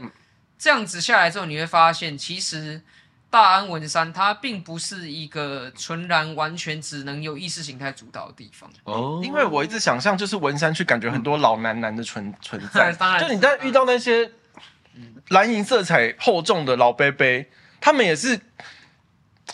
[0.58, 2.82] 这样子下来之后，你会发现其实。
[3.34, 9.20] 大安文山，它并不是一个纯然完全只能由意识形态主导的地方哦。
[9.24, 12.94] 因为我一直想象，就是文山去感觉很多老男男的存存在。
[13.20, 14.30] 就你在遇到那些
[15.30, 17.26] 蓝银色彩厚重的老伯伯，
[17.82, 18.40] 他们也是，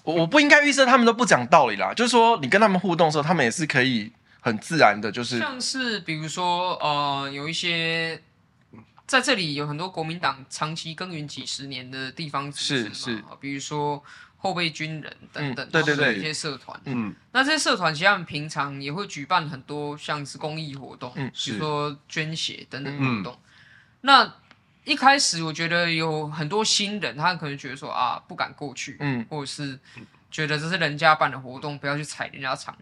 [0.03, 1.93] 我我不应该预设他们都不讲道理啦。
[1.93, 4.11] 就是说，你跟他们互动的时候，他们也是可以
[4.41, 8.21] 很自然的，就是像是比如说，呃，有一些。
[9.09, 14.03] 在这里有很多国民党长期耕耘几十年的地方组织是是，比如说
[14.37, 23.35] 后备军人等等，对对对，一些社团，嗯，那这些社团其实他们平常也会举办很多像是公益活动，嗯，比如说捐血等等活动。
[24.01, 24.31] 那
[24.83, 29.79] 一开始我觉得有很多新人，他可能觉得说啊不敢过去，嗯，或者是
[30.29, 32.77] 觉得这是人家办的活动，不要去踩人家场。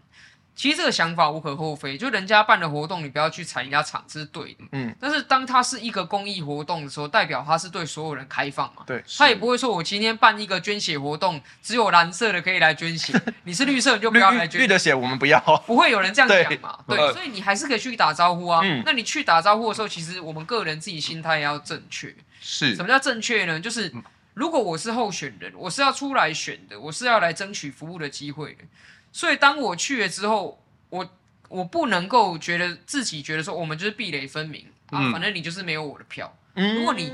[0.58, 4.64] 其实这个想法无可厚非，就人家办的活动，你不要去踩人家场，这是对的。
[4.72, 4.92] 嗯。
[5.00, 8.82] 但是当它是一个公益活动的时候，代表它是对所有人开放嘛？
[8.84, 9.00] 对。
[9.16, 14.60] 他也不会说我今天办一个捐血活动，只有蓝色的可以来捐血， 你是绿色你就不要来捐。
[14.60, 15.38] 绿的血我们不要。
[15.64, 16.76] 不会有人这样讲嘛？
[16.88, 16.96] 对。
[17.12, 18.60] 所以你还是可以去打招呼啊。
[18.64, 18.82] 嗯。
[18.84, 22.12] 那你去打招呼的时候，其实我们个人自己心态也要正确。
[22.40, 22.74] 是。
[22.74, 23.60] 什么叫正确呢？
[23.60, 23.92] 就是
[24.34, 28.64] 如果我是候选人，我是要出来选的，我是要来争取服务的机会的。
[29.12, 31.08] 所以当我去了之后，我。
[31.48, 36.30] 我不能够觉得自己觉得说我们就是壁垒分明啊，反正你就是没有我的票。
[36.52, 37.10] 嗯，如果你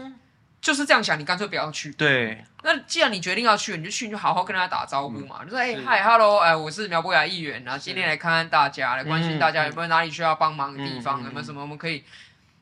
[0.61, 1.93] 就是这样想，你干脆不要去。
[1.93, 2.45] 对。
[2.65, 12.03] 那既然你决定要去，你就去，你就好好跟大家打招呼嘛，嗯、就说哎嗨，hello，哎，我是苗博雅议员啊，今天来看看大家，来关心大家有没有哪里需要帮忙的地方，有没有什么我们可以。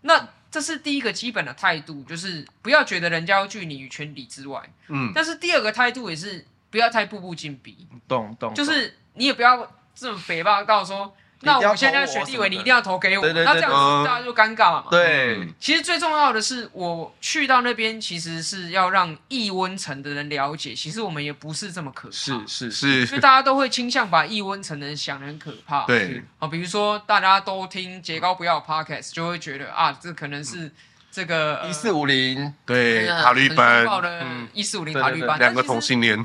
[0.02, 4.62] 那这是第一个基本的态度，就是不要觉得人家要拒你于千里之外。
[4.88, 5.10] 嗯。
[5.14, 7.88] 但是第二个态度也是不要太步步紧逼。
[8.06, 8.52] 懂懂。
[8.52, 11.14] 就是你也不要这么诽谤到说。
[11.44, 13.26] 那我现在选立委，你一定要投给我。
[13.26, 14.86] 那这样子大家就尴尬了嘛。
[14.92, 22.14] 对，其实最重要的是，我去到那边，其实是要让易温层的人了解，其实我们也不是这么可怕。
[22.14, 23.04] 是是是。
[23.06, 25.84] 所以大家都会倾向把易温层的人想得很可怕。
[25.84, 26.22] 对。
[26.38, 30.70] 啊，比如说大家都听杰高不要 Podcast，就会觉得啊，这可能是
[31.10, 36.24] 这个一四五零对塔利班的一四五零塔利班两个同性恋。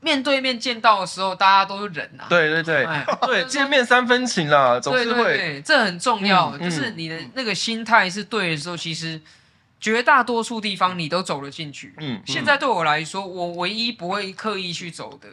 [0.00, 2.24] 面对面见到的时候，大家都是人呐。
[2.28, 2.86] 对对对，
[3.26, 5.22] 对，见面三分情啦，总是会。
[5.22, 9.20] 对对对，这很重要，就是你的那个心态是对的时候，其实
[9.80, 11.94] 绝大多数地方你都走了进去。
[11.98, 15.28] 嗯，现在对我来说，我唯一不会刻意去走的，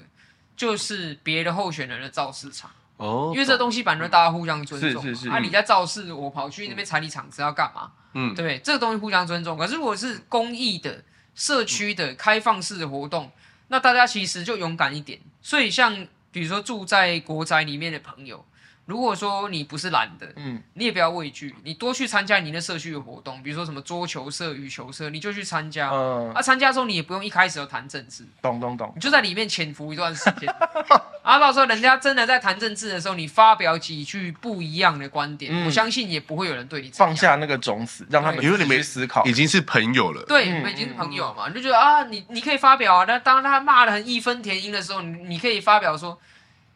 [0.55, 2.69] 就是别的候选人的造势场。
[2.97, 5.01] 哦，因为这东西反正大家互相尊重。
[5.01, 5.29] 是是是。
[5.29, 7.91] 啊，你在造势，我跑去那边踩你场子要干嘛？
[8.13, 9.58] 嗯，对，这个东西互相尊重。
[9.58, 11.03] 可是如果是公益的、
[11.34, 13.31] 社区的、开放式的活动。
[13.67, 18.45] 那大家其实就勇敢一点，所以像比如说住在国宅里面的朋友。
[18.86, 25.89] 如果说你不是懒的，嗯，你也不要畏惧，你多去参加你的社区的活动，比如说什么桌球社、羽球社，你就去参加。
[25.89, 30.48] 嗯，啊，参加之后你也不用一开始就谈政治，懂懂懂，你就在里面潜伏一段时间，
[31.24, 46.19] 啊，到时候人家真的在谈政治的时候，你发表几句不一样的观点，嗯、我相信也不会有人对你放下那个种子，让他们因为你没思考，已经是朋友了，对，你们已经是朋友嘛，你就觉得啊，你你可以发表啊，那当他骂的很义愤填膺的时候，你你可以发表说。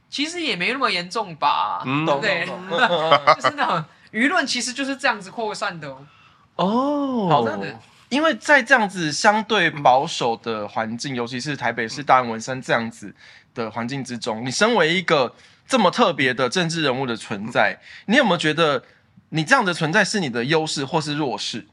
[0.10, 2.45] 其实也没那么严重吧，嗯、对不对？
[3.36, 6.08] 就是那种舆论其实就是这样子扩散的哦。
[6.56, 13.13] 哦，好的，因为在这样子相对保守的环境，尤其是台北市大安文山这样子
[13.54, 15.36] 的环境之中，你身为一个
[15.67, 18.84] 这么特别的政治人物的存在，你有没有觉得
[19.30, 21.67] 你这样的存在是你的优势或是弱势？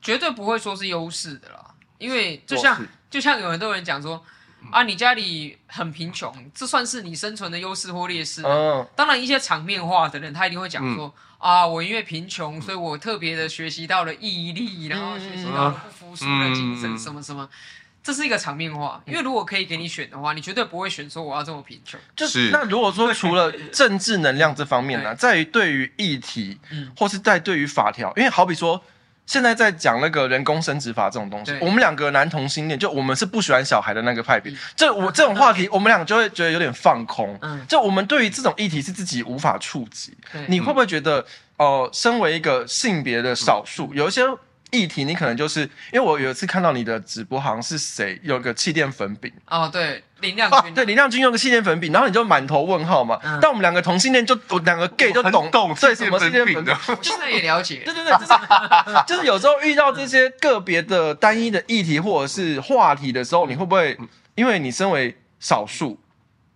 [0.00, 4.24] 绝对不会说是优势的啦，因为就像就像有很多人讲说。
[4.70, 8.42] 啊，你家里很贫穷，这算是你生存的优势或劣势？
[8.44, 17.48] 嗯，当然，一些场面化的人，他一定会讲说、嗯、啊，我因为贫穷，所以我特别的学习到了毅力，然后学习到了不服输的精神，嗯、什么什么，
[18.02, 19.02] 这是一个场面化。
[19.06, 21.98] 因为如果可以给你选的话，你绝对不会选说我要这么贫穷。
[22.14, 28.82] 就是那如果说除了政治能量这方面呢、啊，在于对于议题，嗯，或是在对于法条，因为好比说。
[29.28, 34.50] 现在在讲那个人工生殖法这种东西，我们两个男同性恋，就我们是不喜欢小孩的那个派别。
[34.74, 37.38] 这我这种话题，我们俩就会觉得有点放空。
[37.42, 40.16] 嗯，就我们对于这种议题是自己无法触及。
[40.46, 41.24] 你会不会觉得，
[41.58, 44.22] 呃，身为一个性别的少数，有一些？
[44.70, 53.18] 议题，你可能就是因为我有一次看到你的直播，好像是谁有个气垫粉饼哦，对，林亮君、啊，对，林亮君用个气垫粉饼，然后你就满头问号嘛。
[53.22, 58.32] 嗯、但我们两个同性恋就我两个 gay 就懂懂，对什么气垫粉饼， 就是也了解， 对对对，就是
[59.06, 63.96] 就是有时候遇到这些个别的单一的议题或者是话题的时候，你会不会
[64.34, 65.98] 因为你身为少数，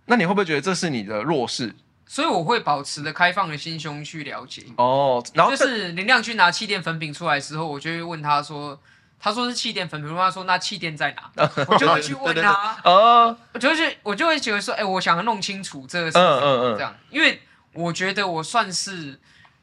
[0.06, 1.74] 那你会不会觉得这是你的弱势？
[2.04, 4.62] 所以我会保持着开放的心胸去了解。
[4.76, 8.78] 哦，然后就是林亮君拿气垫粉饼出来的时候，我就会问他说
[9.22, 11.30] ：“他说是气垫粉饼，他说那气垫在哪？”
[11.68, 12.76] 我就会去问他。
[12.82, 17.40] 哦，我就会去，我就会觉得说：“哎，我想要弄清楚这个事情，嗯嗯嗯，这样，因为
[17.72, 19.18] 我觉得我算是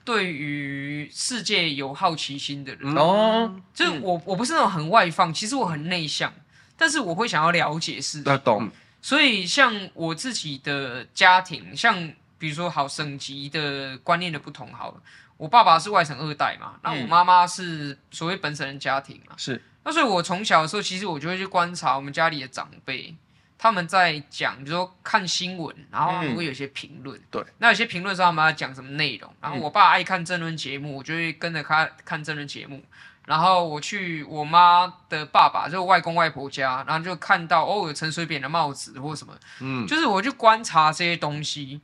[0.05, 2.95] 对于世界有好奇心的人。
[2.95, 6.33] 哦，就是我我不是那种很外放，其实我很内向，
[6.77, 8.69] 但是我会想要了解事情，懂。
[9.01, 12.13] 所以像我自己的家庭，像。
[12.39, 15.01] 比如说，好省级的观念的不同，好了，
[15.39, 19.63] 我爸爸是外省二代嘛，那我妈妈是所谓本省人家庭嘛，是。
[19.85, 23.15] 那所以，我从小的时候，其实我就会去观察我们家里的长辈，
[23.57, 27.45] 他们在讲，比如说看新闻，然后会有些评论，嗯、对。
[27.59, 32.83] 那有些评论说他们要讲什么内容，然后我爸爱看政论节目，我就会跟着他看政论节目。
[33.25, 41.79] 然后我去我妈的爸爸，就外公外婆家，然后就看到哦，有陈水扁的帽子或什么，嗯，就是我去观察这些东西。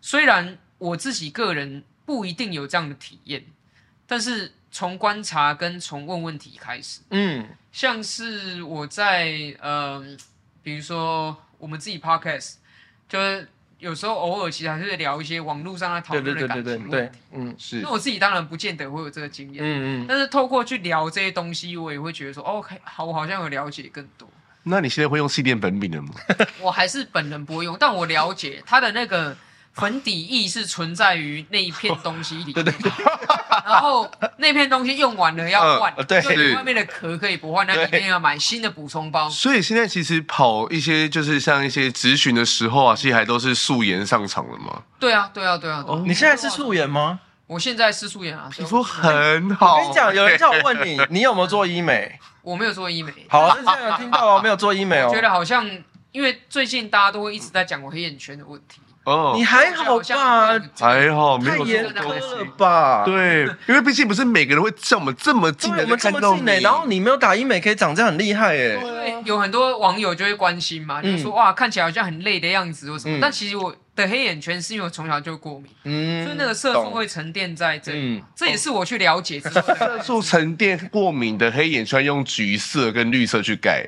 [0.00, 3.44] 虽然我自己个人不一定有这样的体验，
[4.06, 9.30] 但是从观察跟从问问题开始，嗯，像是我在
[9.60, 10.16] 嗯、呃，
[10.62, 12.54] 比如说我们自己 podcast，
[13.08, 13.48] 就是
[13.78, 17.80] 有时候偶尔其实还是会聊一些网络上在讨论的感情问题，嗯，是。
[17.80, 24.28] 那我自己当然不见得会有这个经验，嗯嗯，但是透过去聊这些东西，我也会觉得说，OK，好，我好像有了解更多。
[24.64, 26.14] 那你现在会用气垫粉饼了吗？
[26.62, 29.36] 我还是本人不会用，但我了解它的那个
[29.72, 32.52] 粉底液是存在于那一片东西里。
[32.54, 32.90] 对对对。
[33.64, 39.30] 然后那片东西用完了要换，呃、对，对外面的壳可以不换，那一定要买新的补充包。
[39.30, 44.82] 所以现在其实跑一些就是像一些咨询的时候啊，其实还都是素颜上场了吗？
[44.98, 45.84] 对啊，对啊，对啊。
[45.86, 47.20] 哦，你现在是素颜吗？
[47.46, 48.50] 我现在是素颜啊。
[48.58, 49.76] 你说很好。
[49.76, 52.18] 我跟你讲，有人叫我问你， 你有没有做医美？
[52.42, 53.12] 我没有做医美。
[53.28, 55.08] 好，那现在有听到哦，没有做医美哦。
[55.08, 55.64] 我觉得好像，
[56.10, 58.80] 因为最近大家都会一直在讲我黑眼圈的问题。
[59.04, 60.60] 哦，你还好吧？
[60.78, 63.04] 还好，没有太严苛了吧？
[63.04, 66.60] 对，因为毕竟不是每个人会像我们这么近的看到你。
[66.60, 68.76] 然后你没有打医美，可以长这样很厉害哎。
[68.76, 73.18] 对，有很多网友就会关心嘛，就说哇，看起来好像很累的样子或什么。
[73.20, 78.22] 但其实我的黑眼圈是因为我从小就过敏，嗯，所以那个色素会沉淀在这里。
[78.36, 83.84] 这也是我去了解色素沉淀过敏的黑眼圈，用橘色跟绿色去盖。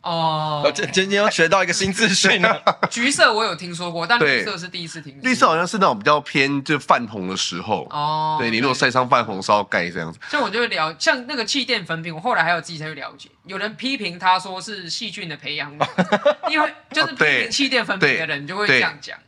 [0.00, 2.56] 哦，今今天要学到一个新资讯呢。
[2.88, 5.20] 橘色我有听说过，但绿色是第一次听说。
[5.22, 7.86] 绿色好像是那种比较偏就泛红的时候。
[7.90, 10.18] 哦，对，你如果晒伤泛红，是要盖这样子。
[10.30, 13.28] 像我就会了，像那个气垫粉饼，我后来还有自己才去了解。
[13.44, 15.72] 有人批评他说是细菌的培养，
[16.48, 19.18] 因为就是批评气垫粉饼的人就会这样讲。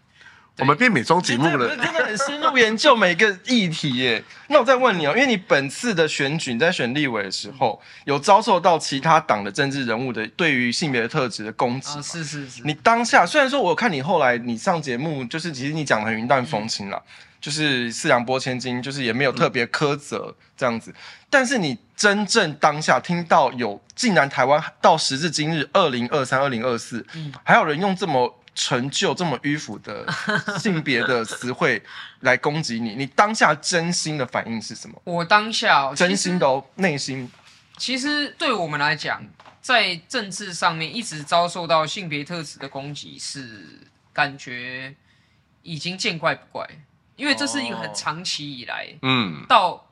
[0.61, 4.23] 我们变美妆节目了，真的很深入研究每个议题耶。
[4.49, 12.01] 那我再问你哦，因为你本次的选举你在选立委的时候，有遭受到其他党的政治人物的对于性别的特质的攻击。
[12.03, 12.63] 是是是。
[12.65, 17.01] 你当下虽然说我看你后来你上节目，就是其实你讲的很云淡风轻啦，
[17.41, 20.95] 就是四两拨千斤，就是也没有特别苛责这样子。
[21.31, 27.07] 但是你真正当下听到有，竟然台湾到时至今日二零二三、二零二四，
[27.45, 28.37] 还有人用这么。
[28.63, 30.07] 成就这么迂腐的
[30.61, 31.83] 性别的词汇
[32.21, 35.01] 来攻击你，你当下真心的反应是什么？
[35.05, 37.31] 我当下真心的哦，内心。
[37.79, 39.25] 其实对我们来讲，
[39.63, 43.81] 在政治上面一直遭受到性别特质的攻击，是
[44.13, 44.95] 感觉
[45.63, 46.69] 已经见怪不怪，
[47.17, 49.87] 因为这是一个很长期以来，嗯，到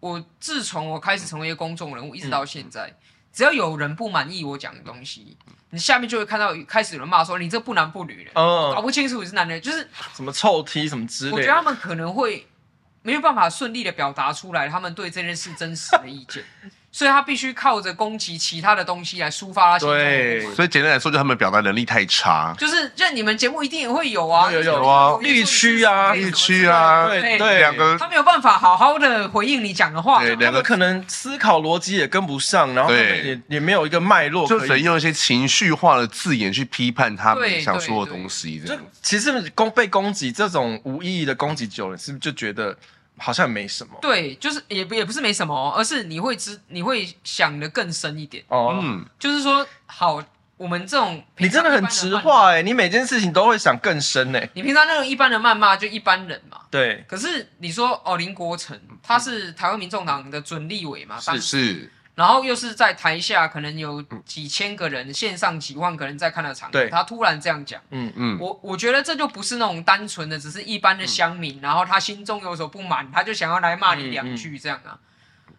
[0.00, 2.88] 我自从我开始成为一个公众人物，一直到现在。
[2.88, 2.96] 嗯
[3.32, 5.36] 只要有人不满意我讲的东西，
[5.70, 11.36] 你下面就会看到开始有人骂说，你这不男不女的，嗯，搞不清楚你是男的，就是什么臭 T 什么之类的。
[11.36, 12.46] 我觉得他们可能会
[13.02, 16.44] 没有办法顺利的表达出来他们对这件事真实的意见。
[16.94, 20.04] 所以他必须靠着攻击其他的东西来抒发他心中的。
[20.04, 22.54] 对，所以简单来说，就他们表达能力太差。
[22.58, 38.60] 就是，就你们节目一定也会有啊，有有啊，绿区啊，绿区啊，对对，两个他没有办法好好的回应你讲的话，他们可能思考逻辑也跟不上，然后也也没有一个脉络，就只能用一些情绪化的字眼去批判他们想说的东西。
[38.60, 42.76] 就其实攻被攻击这种无意义的攻击久了，是不是就觉得？
[43.22, 48.42] 好像没什么，对，就是也不也不是没什么，而是你会知，你会想的更深一点。
[48.48, 50.22] 哦，嗯，就是说，好，
[50.56, 54.48] 我们这种你真的很直话哎，你每件事情都会想更深哎。
[54.54, 57.04] 你平常那种一般的谩骂就一般人嘛，对。
[57.08, 61.92] 可是你说哦，林国成他是台湾民众党的准立委嘛，是是。
[62.14, 74.98] 然后又是在台下，可能有几千个人，线上几万个人在看的场，对，他突然这样讲，嗯嗯，我我觉得这就不是那种单纯的，只是一般的乡民，然后他心中有所不满，他就想要来骂你两句这样啊。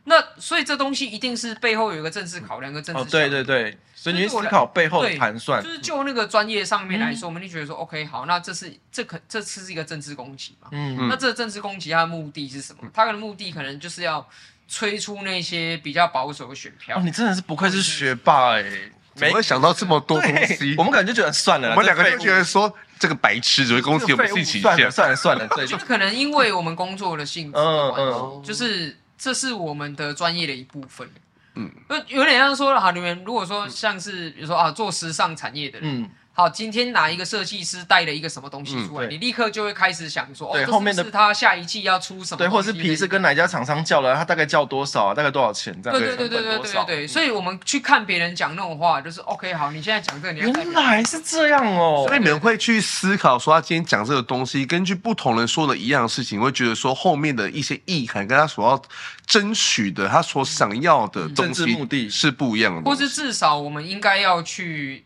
[0.04, 12.88] 那所以这东西一定是背后有一个政治考量，跟政治哦，对对对，所以你思考背后的盘算，就是就那个专业上面来说，我们就觉得说，OK，好，那这是这可这次是一个政治攻击嘛，嗯，那这个政治攻击它的目的是什么？
[12.94, 14.30] 它的目的可能就是要。
[14.68, 16.98] 催出那些比较保守的选票。
[16.98, 18.64] 哦，你真的是不愧是学霸哎，
[19.16, 20.76] 怎么会想到这么多东西？
[20.80, 24.60] 我们可能就觉得算了，我们两个就觉得说这个白痴只会攻击我们自己。
[24.60, 31.08] 算了算了算了，对，就可能因为我们工作的性质，嗯嗯，就是这是我们的专业的一部分。
[31.56, 31.70] 嗯，
[32.08, 36.10] 有点像说，好，你们如果说像是比如说啊，做时尚产业的人，嗯。
[36.36, 42.40] 好，今天哪一个设计师带了一个什么东西出来，你立刻就会开始想说，哦，后面的是他下一季要出什么？
[42.40, 45.14] 对，或者是皮是跟哪家厂商叫了，他大概叫多少啊？
[45.14, 45.72] 大概多少钱？
[45.84, 47.08] 这样对对对对对对对。
[47.08, 52.06] 所以我们去看别人讲那种话，就是 OK，好，你现在讲这个，你原来是这样哦。
[52.08, 58.82] 所以你们会去思考说，他今天讲这个东西，根据不同人说的一样的事情，会觉得说后面的一些意涵跟他所要
[59.28, 65.06] 争取的，他所想要的东西目的是不一样的，或是至少我们应该要去。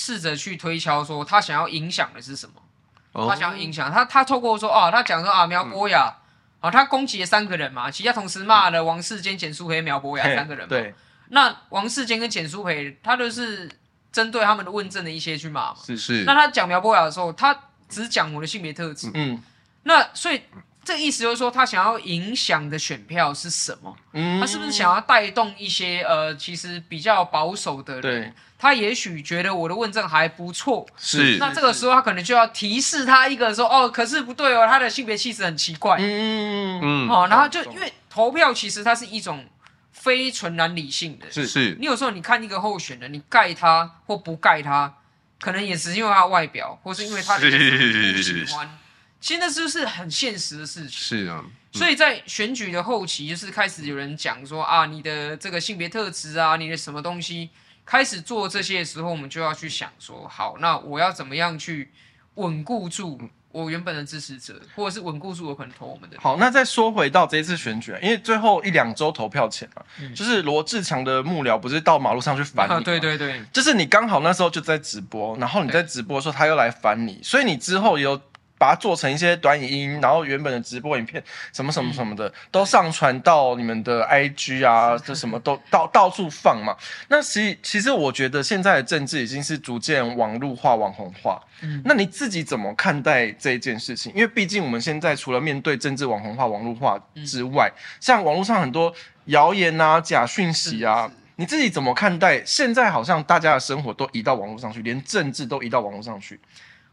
[0.00, 3.26] 试着去推敲，说他想要影响的是什么？
[3.28, 6.14] 他想要影响他，他透过说啊，他讲说啊，苗博雅，
[6.60, 10.68] 啊，他攻击了三个人嘛，其他同时骂了王世坚、简书培、苗博雅三个人嘛。
[10.68, 10.94] 对。
[11.30, 13.68] 那王世坚跟简书培，他都是
[14.12, 15.76] 针对他们的问政的一些去骂嘛。
[15.84, 16.22] 是是。
[16.24, 19.10] 那他讲苗博雅的时候，他只讲我的性别特质。
[19.14, 19.42] 嗯。
[19.82, 20.40] 那所以。
[20.84, 23.94] 这意思就是说，他想要影响的选票是什么？
[24.14, 28.34] 嗯，他是不是想要带动一些呃，其实比较保守的人？
[28.58, 31.38] 对，他也许觉得我的问政还不错，是。
[31.38, 35.96] 那这个时候他可能就要提示他一个说，哦，可是不对哦，他的性别气质很奇怪。
[36.00, 39.46] 嗯嗯哦，然后就因为投票其实它是一种
[39.92, 41.76] 非纯然理性的，是是。
[41.78, 44.92] 你有时候你看一个候选人，你盖他或不盖他，
[45.40, 48.78] 可能也只是因为他外表，或是因为他的不喜欢。
[49.20, 57.50] 现在就是很现实的事情，是啊，嗯、所以在选举的后期，就是开始有人讲说啊，你的这个性别特质啊，你的什么东西，
[57.90, 61.90] 开始做这些的时候，我们就要去想说，好，那我要怎么样去
[62.34, 63.18] 稳固住
[63.50, 66.18] 我原本的支持者，或者是稳固住我可能投我们的。
[66.20, 78.20] 好，那再说回到这一次选举，因为最后一两周投票前嘛，嗯、就是罗志强的幕僚不是到马路上去烦你、啊，对对对，就是你刚好那时候就在直播，然后你在直播的时候他又来烦你，所以你之后有。
[78.58, 86.76] 把它做成一些短影音，然后原本的直播影片什么什么什么的、嗯、都上传到你们的 IG 啊，这什么都到到处放嘛。
[87.08, 91.40] 那其实其实我觉得现在的政治已经是逐渐网络化、网红化。
[91.60, 94.12] 嗯，那你自己怎么看待这一件事情？
[94.14, 98.92] 因为毕竟我们现在除了面对政治网红化、网络化之外，嗯、像网络上很多
[99.26, 102.44] 谣言啊、假讯息啊，你自己怎么看待？
[102.44, 106.38] 现在好像大家的生活都移到网络上去，连政治都移到网络上去。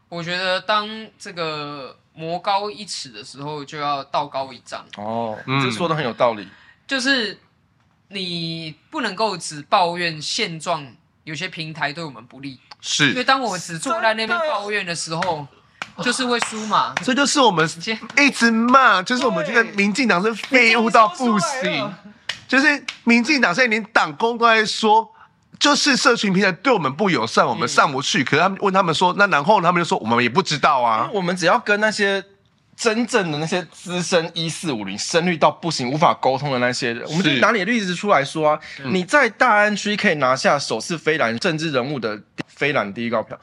[0.08, 0.88] 我觉得当
[1.18, 4.84] 这个魔高一尺的时候，就要道高一丈。
[4.96, 6.48] 哦，嗯，这说的很有道理。
[6.86, 7.36] 就是
[8.08, 10.86] 你不能够只抱怨现状，
[11.24, 12.60] 有些平台对我们不利。
[12.80, 15.44] 是，因为当我们只坐在那边抱怨的时候，
[16.02, 16.94] 就是会输嘛。
[17.02, 17.68] 这就是我们
[18.16, 21.92] 一直骂，就是我们觉得民进党是废物到不行。
[22.46, 25.12] 就是民进党现在连党工都在说。
[25.58, 28.22] 就是社群平台对我们不友善，我们上不去。
[28.22, 31.08] 嗯、可是他们问他们说，那然后他们就说，我们也不知道啊。
[31.12, 32.22] 我们只要跟那些
[32.76, 38.60] 真正的那些资深一四五零深绿到不行、无法沟通的那些人，我们就拿你的例子出来说啊。
[38.84, 43.38] 嗯、你在大安区可以拿下首次非蓝政治人物的非蓝第一高票。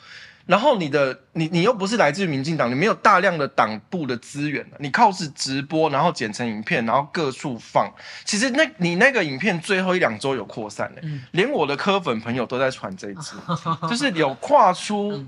[0.46, 7.90] 然后你的你你又不是来自于民进党，你没有大量的党部的资源，你靠是直播，然后剪成影片，然后各处放。
[8.26, 13.38] 其实那你那个影片最后一两周有扩散嘞，嗯、连我的科粉朋友都在传这一支，
[13.90, 15.26] 就是有跨出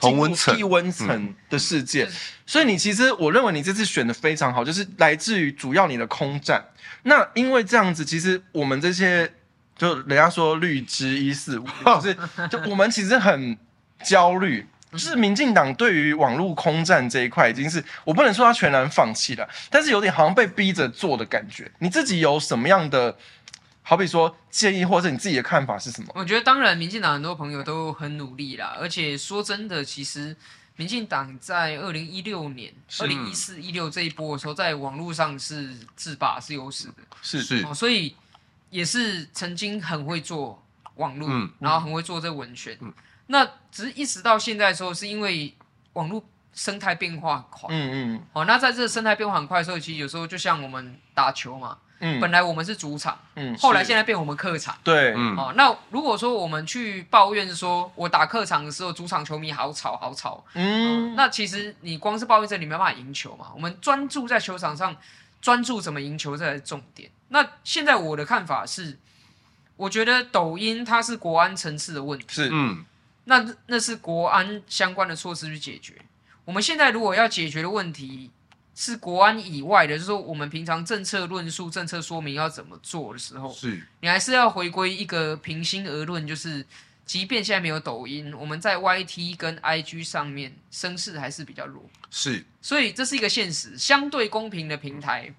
[0.00, 2.04] 同温层、低温层的世界。
[2.04, 2.12] 嗯、
[2.46, 6.64] 所以你其实我认为你这次选的非常好，就是来自于主要你的空战。
[7.02, 9.32] 那因为这样子，其实我们这些
[9.76, 12.16] 就人家说绿枝一四五，就是
[12.48, 13.58] 就我们其实很。
[14.02, 21.70] 焦虑，就是民进党对于网络空战这一块，已经是我不能说他全然放弃了，但是有点好像被逼着做的感觉。
[21.78, 23.16] 你自己有什么样的，
[23.82, 26.08] 好比说建议，或者你自己的看法是什么？
[26.14, 30.36] 我觉得当然，民进党很多朋友都很努力啦，而且说真的，其实
[30.76, 37.42] 民进党在二零一六年、二零一四、一六这一波的时候，在网络上是自霸是优势的，是。
[37.42, 38.14] 是、哦，所以
[38.70, 40.62] 也是曾经很会做
[40.96, 42.76] 网络，嗯、然后很会做这文宣。
[42.80, 42.92] 嗯。
[43.28, 45.54] 那只是一直到现在的时候，是因为
[45.92, 46.24] 网络
[46.54, 47.68] 生态变化很快。
[47.70, 48.22] 嗯嗯。
[48.32, 51.76] 好，那在这个生态变化很快的时候，其实有时候就像我们打球嘛。
[51.98, 52.18] 嗯。
[52.18, 53.18] 本来我们是主场。
[53.34, 53.54] 嗯。
[53.58, 54.74] 后来现在变我们客场。
[54.82, 55.12] 对。
[55.14, 55.36] 嗯。
[55.36, 60.42] 哦，那如果说我们去抱怨说，我打客场的时候，主场球迷好吵好吵。
[60.54, 61.14] 嗯。
[61.14, 63.48] 那其实你光是抱怨这，你没办法赢球嘛。
[63.54, 64.96] 我们专注在球场上，
[65.42, 67.10] 专注怎么赢球，这才是重点。
[67.28, 68.98] 那现在我的看法是，
[69.76, 72.24] 我觉得抖音它是国安层次的问题。
[72.30, 72.48] 是。
[72.50, 72.86] 嗯。
[73.28, 75.94] 那那是国安相关的措施去解决。
[76.44, 78.30] 我们现在如果要解决的问题
[78.72, 86.64] 是国安以外的，就是说我们平常政策论述、政策说明要怎么做的时候，是你还是要回归一个平心而论，就是
[87.04, 91.82] 即便现在没有抖音，我们在 YT 跟 IG 上面声势还是比较弱。
[92.10, 95.34] 是，所以这是一个现实，相对公平的平台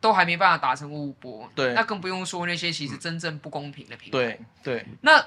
[0.00, 1.48] 都还没办法达成五五波。
[1.54, 4.18] 对，那更不用说那些其实真正不公平的平台。
[4.18, 5.24] 对对，那。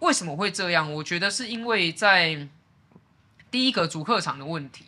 [0.00, 0.92] 为什么会这样？
[0.92, 2.48] 我觉得是因为在
[3.50, 4.84] 第一个主客场的问题，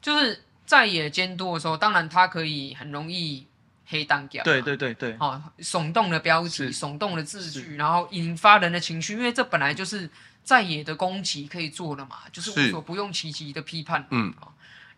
[0.00, 3.46] 就是在野监督的时候，当然他可以很容易
[3.86, 10.08] 黑单掉，对对对对，哦，耸动的标题，耸动的字句，然后引发人的情绪，因为这本来就是
[10.44, 14.32] 在野的攻击可以做的嘛，就是无所不用其极的批判，嗯，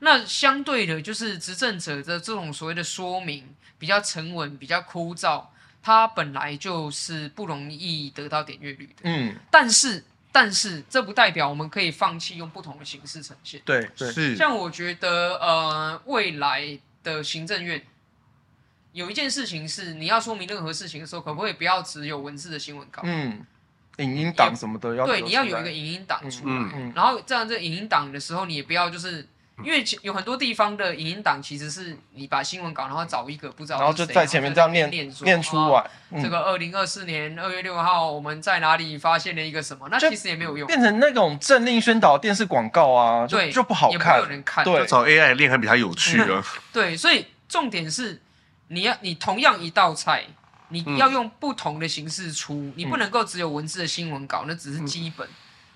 [0.01, 5.45] 那相对的，就是执政者的这种所谓的说明比较沉稳，比较枯燥。
[5.83, 13.61] 它本来就是不容易得到点阅率的，嗯，但是但是这不代表我们可以放弃用不同的形式呈现。
[13.65, 14.37] 对对，是。
[14.37, 17.83] 像我觉得，呃，未来的行政院
[18.93, 23.03] 有一件事情是，你要说明任何事情的时候，可不可以不要只有文字的新闻稿？
[23.05, 23.45] 嗯，
[23.99, 25.05] 影音档什么的要。
[25.05, 26.55] 对，你要有一个影音档出来。
[26.55, 26.93] 嗯嗯。
[26.95, 29.27] 然后这样，这影音档的时候，你也不要就是。
[29.65, 35.91] 因为有很多地方的影音档其实是你把新闻稿，然后找一个不知道，然后就在前面这样念念念出来。
[36.23, 39.89] 这个二零二四年二月六号，我们在哪里发现了一个什么？
[39.91, 44.65] 那其实也没有用，变成那种政令宣导电视广告啊，对，就不好看，也不有人看。
[44.65, 46.45] 对，找 AI 练还比较有趣啊。
[46.73, 48.21] 对，所以重点是
[48.69, 50.25] 你要你同样一道菜，
[50.69, 55.27] 你要用不同的形式出，你不能够只有文字的新闻稿，那只是基本。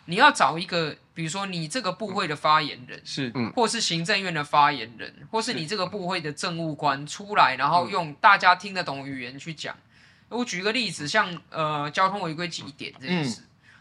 [0.08, 9.74] 你要找一个，比如说你这个部会的发言人是，或是行政院的发言人，或是你这个部会的政务官出来，然后用大家听得懂语言去讲。
[10.28, 13.40] 我举个例子，像呃交通违规记点这件事，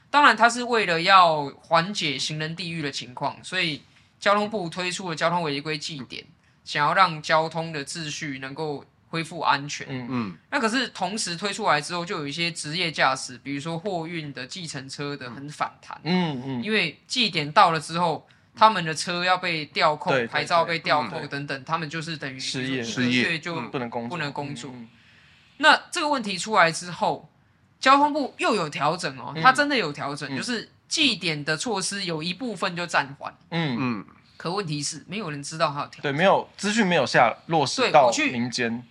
[0.09, 3.81] 当然它是为了要缓解行人地狱的情况，所以
[4.17, 6.23] 交通部推出了交通违规记点，
[6.63, 8.86] 想要让交通的秩序能够。
[9.09, 10.07] 恢复安全，嗯。
[10.09, 24.73] 嗯，那可是同时推出来之后，就有一些职业驾驶，比如说货运的、计程车的，很反弹，嗯嗯，因为祭点到了之后，他们的车要被调扣，牌照被调扣等等，他们就是等于失业，失业就不能工不能工作。
[25.57, 27.29] 那这个问题出来之后，
[27.79, 33.77] 交通部又有调整哦，他真的有调整，就是祭点的措施有一部分就暂缓，嗯。
[33.79, 38.85] 嗯，可问题是没有人知道他有调，对，没有资讯没有下落实到民间。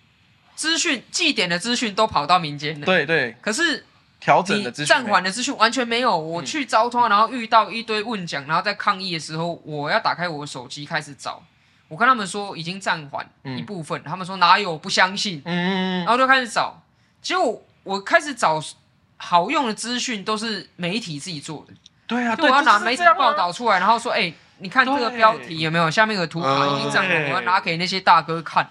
[0.54, 3.36] 资讯祭点的资讯都跑到民间了，对对。
[3.40, 3.84] 可是
[4.20, 6.16] 调整的资讯、暂缓的资讯完全没有。
[6.16, 11.42] 我去交通，然后遇到一堆问讲，然后在抗议的时候，我要打开我的手机开始找。
[11.88, 15.42] 我跟他们说已经暂缓一部分，他们说哪有，不相信。
[15.44, 16.82] 嗯，然后就开始找，
[17.20, 18.60] 结果我开始找
[19.16, 21.74] 好用的资讯都是媒体自己做的。
[22.06, 25.90] 对啊，就我要拿媒体报道出来，然后说，哎，你看这个标题有没有？
[25.90, 28.68] 下面有个图卡已经暂缓，我要拿给那些大哥看。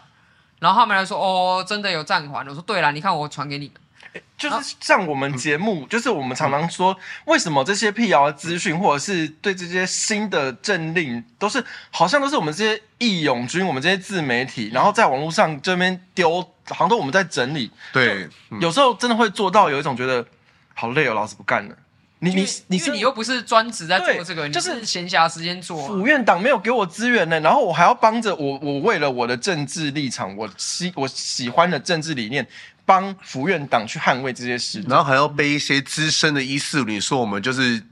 [0.64, 2.48] 然后他们来说，哦，真的有暂缓。
[2.48, 11.62] 我说对了，你看我传给你们，就是像我们节目，就是我们常常说，为什么这些辟谣的资讯，或者是对这些新的政令，都是
[11.92, 17.70] 好像都是我们这些义勇军，我们这些自媒体，然后在网络上这边丢，好像都我们在整理。
[17.92, 18.30] 对，
[18.62, 20.26] 有时候真的会做到有一种觉得
[20.74, 21.76] 好累哦，老子不干了。
[22.24, 25.86] 你你你是你又不是专职在做这个，就是闲暇时间做。
[25.88, 32.48] 府院党没有给我资源呢，然后我还要帮着我，我为了我的政治立场，我喜我喜欢的政治理念，
[32.86, 37.84] 帮府院党去捍卫这些事，然后还要被一些资深的一四五零说我们就是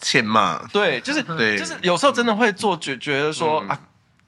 [0.00, 0.60] 欠骂。
[0.72, 3.80] 对，就是对，就是有时候真的会做觉觉得说啊，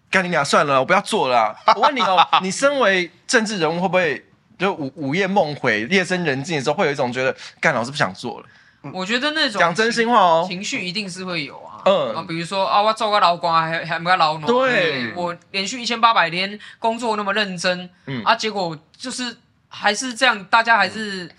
[0.09, 1.53] 干你俩算了，我不要做了。
[1.75, 4.25] 我问你哦，你身为政治人物，会不会
[4.57, 8.47] 就午午夜梦回、夜深人静的时候，会有一种觉得干老师不想做了？
[8.93, 11.83] 我觉得那种讲真心话哦，情绪一定是会有啊。
[11.85, 18.25] 嗯，啊，比如说啊，我做个劳官还还没个劳农，对，我连续一千八百天工作那么认真，嗯。
[18.25, 19.37] 啊，结果就是
[19.69, 21.31] 还是这样，大家还是，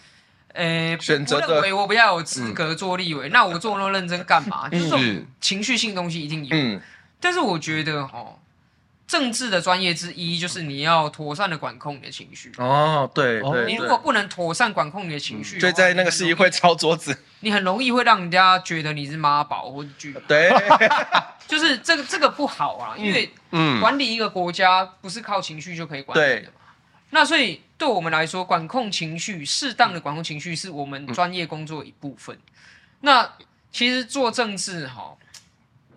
[0.53, 4.69] 呃，选择认为我比较有资格做立委，那我做那么认真干嘛？
[4.69, 6.55] 就是这种情绪性东西一定有。
[6.55, 6.81] 嗯，
[7.19, 8.25] 但是我觉得哈。
[9.13, 12.51] 政治的专业之一就是你要妥善的管控你的情绪。
[12.57, 20.11] 哦，对对，你如果不能妥善管控你的情绪，就在那个市议会敲桌子，你很容易会让人家觉得你是妈宝或者巨。
[20.27, 20.51] 对，
[21.47, 23.31] 就是这个这个不好啊，因为
[23.79, 26.73] 管理一个国家不是靠情绪就可以管理的嘛。
[27.11, 32.35] 那所以对我们来说，管控情绪，适当的管控情绪是我们专业工作的一部分。
[33.01, 33.31] 那
[33.71, 35.15] 其实做政治哈。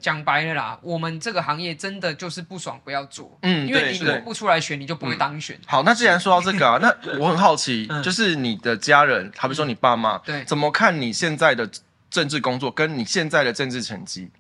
[0.07, 5.59] 讲白了啦，我们这个行业真的就是不爽不要做，嗯，因为你如果不出来选，你就不会当选。
[5.67, 11.69] 好，那既然说到这个啊， 那我很好奇，就是你的家人，好比说你爸妈，对，怎么看你现在的
[12.09, 14.31] 政治工作，跟你现在的政治成绩？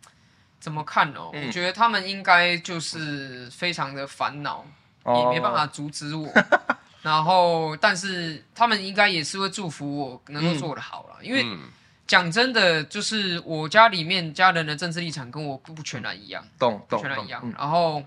[0.60, 1.32] 怎么看哦？
[1.34, 4.64] 我觉得他们应该就是非常的烦恼，
[5.04, 6.32] 也没办法阻止我。
[7.02, 11.44] 然后，但是他们应该也是会祝福我能够做得好了，因为。
[12.06, 17.42] 讲真的，就是我家里面家人的政治立场跟我不全然一样，懂懂，全然一样。
[17.58, 18.02] 然后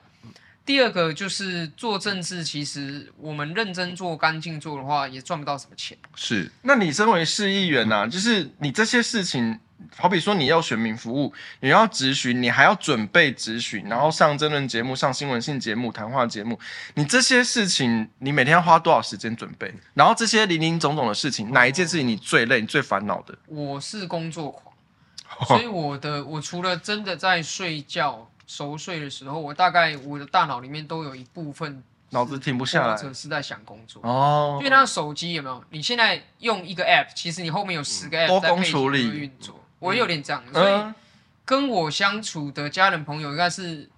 [0.66, 5.98] 第二个就是做政治，其实我们认真做、干净做的话，也赚不到什么钱。
[6.16, 9.60] 是，那你身为市议员呐，就是你这些事情。
[9.96, 16.60] 好比说，你要选民服务，你要咨询，你还要准备咨询，然后上争论节目、上新闻性节目、谈话节目，
[16.96, 19.74] 你这些事情，你每天要花多少时间准备？
[19.94, 23.38] 然后这些林林总总的事情，哪一件事情你最累、你最烦恼的？
[23.48, 31.84] 我是工作狂， 所以我的我除了真的在睡觉熟睡的时候，我大概我的大脑里面都有一部分。
[32.12, 34.58] 脑子停不下来，或者是在想工作哦。
[34.60, 35.64] 因为他的手机有没有？
[35.70, 39.59] 你现在用一个 app，其实你后面有十个 app 多工处理运作。
[39.80, 40.94] 我有点这样，所以
[41.46, 43.90] 跟我相处的家人朋友应该是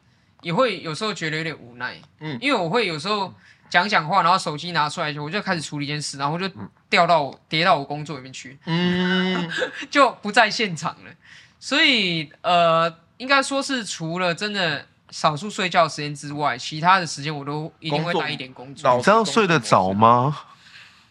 [0.41, 3.33] 也会有时候觉得有点无奈，嗯，因为我会有时候
[3.69, 6.49] 讲讲话，然后手机拿出来就我就开始处理一件事，然后就
[6.89, 9.49] 掉到我跌到我工作里面去，嗯，
[9.91, 11.11] 就不在现场了。
[11.59, 18.95] 所以呃，应该说是除了真的少数睡觉时间之外，其他的时间我都一定会带一点工作。
[18.95, 20.37] 你这样睡得着吗？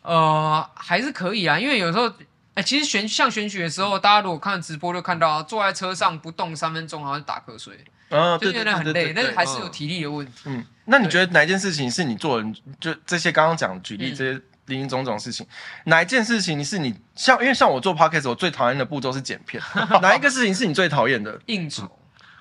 [0.02, 2.10] 呃，还是可以啊，因为有时候，
[2.60, 10.32] 哎、欸，其实选像选举的时候，大家如果看直播就看到，坐在车上不动三分钟，好像打瞌睡，嗯，就觉得很累，但是还是有体力的问题。
[10.44, 12.52] 嗯，那你觉得哪一件事情是你做的？
[12.78, 14.32] 就这些刚刚讲举例这些
[14.66, 15.48] 林林总总事情，嗯、
[15.86, 17.40] 哪一件事情是你像？
[17.40, 19.62] 因为像我做 podcast，我最讨厌的步骤是剪片，
[20.02, 21.40] 哪一个事情是你最讨厌的？
[21.46, 21.90] 应酬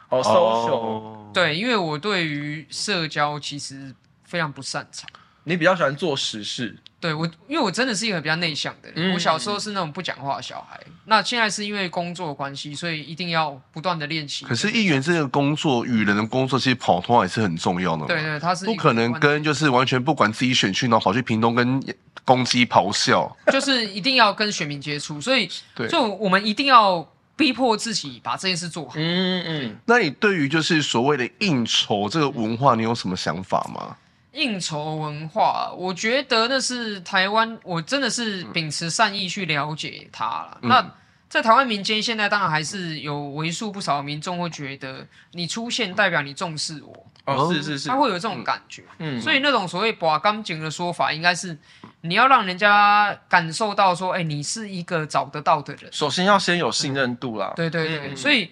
[0.09, 3.95] 哦，social，对，因为我对于社交其实
[4.26, 5.09] 非常不擅长。
[5.45, 6.78] 你比较喜欢做实事？
[7.00, 9.12] 对我，因为我真的是一个比较内向的人。
[9.12, 14.43] 嗯、我小时候是那种不讲话的小孩，那现在是因为工作关系，所以一定要不断的练习。
[14.45, 18.06] 可是议员这个工作，与人的工作，其实跑通也是很重要的。
[18.06, 21.82] 对对，他是不可能跟就是完全不管自己选区，然后跑去屏东跟
[22.26, 28.95] 公鸡咆哮，就是一定要跟选民接触，所以 对，就我们一定要逼迫自己把这件事做好。
[28.97, 29.78] 嗯嗯。
[29.86, 33.95] 那你对于就是所谓的应酬这个文化，你有什么想法吗？
[34.34, 40.59] 应酬文化，我觉得那是台湾，我真的是秉持善意去了解它了。
[40.61, 40.95] 嗯、那
[41.27, 48.84] 在台湾民间，现在当然还是有为数不少的民众会觉得你出现代表你重视我，哦，是是是，他会有这种感觉。
[48.97, 51.57] 嗯，所以那种所谓“拔干净”的说法，应该是
[52.01, 55.91] 你要让人家感受到说，哎，你是一个找得到的人。
[55.91, 57.53] 首先要先有信任度啦。
[57.55, 58.51] 对对对，嗯、所以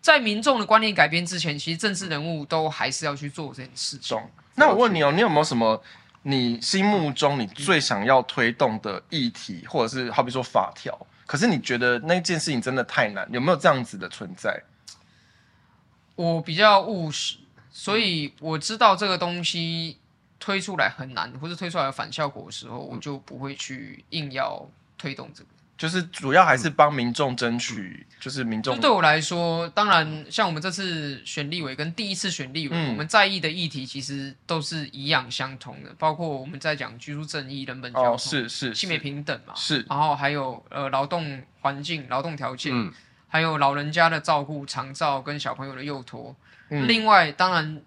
[0.00, 4.18] 在民众的观念改变之前，其实政治人物都还是要去做这件事情。
[4.54, 5.82] 那我问你哦，你有没有什么
[6.22, 11.06] 你心目中你最想要推动的议题，或者是好比说法条？
[11.26, 14.62] 可是你觉得那件事情真的太难，有没有这样子的存在？
[16.14, 17.38] 我比较务实，
[17.70, 19.96] 所以我知道这个东西
[20.38, 25.48] 推出来很难，或是推出来有反效果的时候，我就不会去硬要推动这个。
[25.82, 28.78] 就是主要还是帮民众争取，就是民众。
[28.78, 39.84] 对我来说，当然像我们这次选立委跟第一次选立委，嗯、我们在意的议题其实都是一样相同的，包括我们在讲居住正义、人本交通、哦、是是性别平等嘛，是。
[39.88, 42.92] 然后还有呃劳动环境、劳动条件，嗯、
[43.26, 46.36] 还有老人家的照顾、长照跟小朋友的幼托。
[46.70, 47.82] 嗯、另外，当然，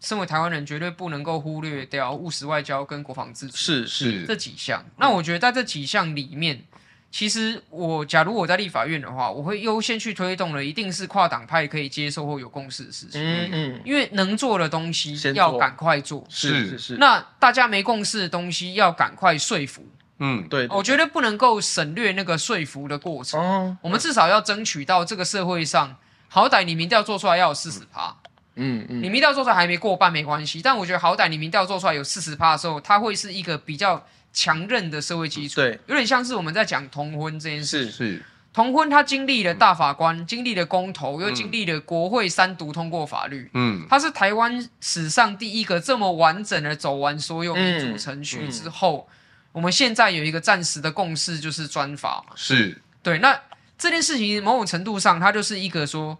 [0.00, 4.84] 身为台湾人，绝对不能够忽略掉务实外交跟国防自主，是是这几项。
[4.96, 6.64] 那我觉得在这几项里面。
[7.10, 13.22] 其实我假如我在立法院的话，我会优先去推动的，一定是跨党派可以接受或有共识的事情。
[13.22, 16.26] 嗯嗯，因为能做的东西要赶快做。
[16.28, 16.96] 是是是。
[16.98, 19.82] 那大家没共识的东西要赶快说服。
[20.18, 20.68] 嗯，对。
[20.68, 23.40] 我觉得不能够省略那个说服的过程。
[23.40, 23.76] 哦。
[23.80, 25.96] 我们至少要争取到这个社会上，
[26.28, 28.14] 好歹你民调做出来要有四十趴。
[28.56, 29.02] 嗯嗯。
[29.02, 34.06] 你民调做出来还没过半没关系，但我觉得好歹你民调做出来有四十趴的时候，它会是一个比较。
[34.36, 37.86] 强韧的社会基础，对，有点像是我们在讲同婚这件事。
[37.86, 38.22] 是是，
[38.52, 43.50] 同婚它经历了大法官，经历了公投，又经历了国会三读通过法律。
[43.54, 49.08] 嗯，它是台湾史上第一个这么完整的走完所有民主程序之后，
[49.52, 52.34] 我们现在有一个暂时的共识，就是专法嘛。
[52.36, 53.18] 是，对。
[53.20, 53.40] 那
[53.78, 56.18] 这件事情某种程度上，它就是一个说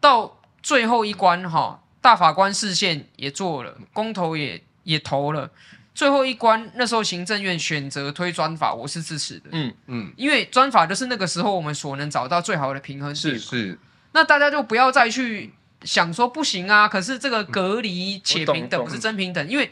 [0.00, 5.48] 到最后一关哈，大法官释宪也做了，公投也也投了。
[5.94, 9.50] 最后一关，那时候行政院选择推专法，我是支持的。
[9.52, 13.38] 嗯嗯，因为专法就是那个时候我们所能找到最好的平衡点。
[13.38, 13.78] 是是，
[14.12, 19.70] 那大家就不要再去想说不行啊，可是这个隔离且平等不是真平等，因为。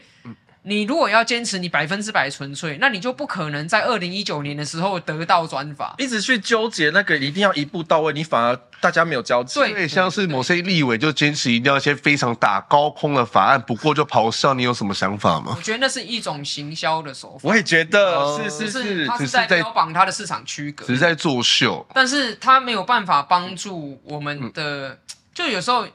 [0.63, 5.95] 你如果要坚持你百分之百纯粹，那你就不可能在二零一九年的时候得到专法。
[5.97, 9.59] 一直去纠结那个一定要一步到位，你反而大家没有交集。
[9.59, 14.53] 对，像是某些立委就坚持一定要一些非常打高空的法案，不过就咆哮。
[14.53, 15.55] 你有什么想法吗？
[15.57, 17.49] 我觉得那是一种行销的手法。
[17.49, 21.83] 我也觉得，呃、是是是，他是在标榜他的市场区隔，只是在作秀。
[21.91, 24.97] 但是他没有办法帮助我们的，嗯、
[25.33, 25.87] 就有时候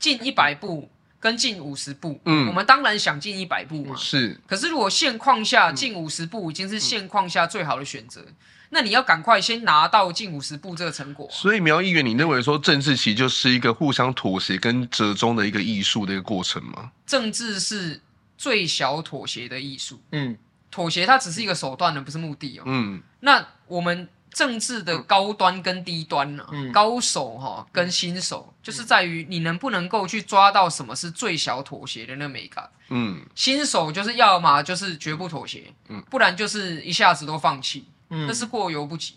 [0.00, 0.90] 进一百步。
[1.20, 4.40] 跟进五十步，嗯，我们当然想进一百步嘛，是。
[4.46, 8.34] 可是如果现况下进五十步已经是现况下最好的选择，嗯、
[8.70, 11.28] 那你要赶快先拿到进五十步这个成果。
[11.30, 16.92] 所以苗议员，你认为说政治其实就是一个互相妥协跟折中的一个艺术的一个过程吗？
[17.06, 18.00] 政治是
[18.36, 20.36] 最小妥协的艺术，嗯，
[20.70, 24.08] 妥协它只是一个手段而不是目的哦，嗯，那我们。
[24.30, 26.50] 政治的高端跟低端呢、啊？
[26.52, 32.68] 嗯、高手哈跟新手，就是在于你能不能够去抓到什么是最小妥协的那个美感。
[32.90, 39.14] 嗯，新手就是要么就是绝不妥协，嗯，不然就是一下子都放弃，嗯，那是过犹不及。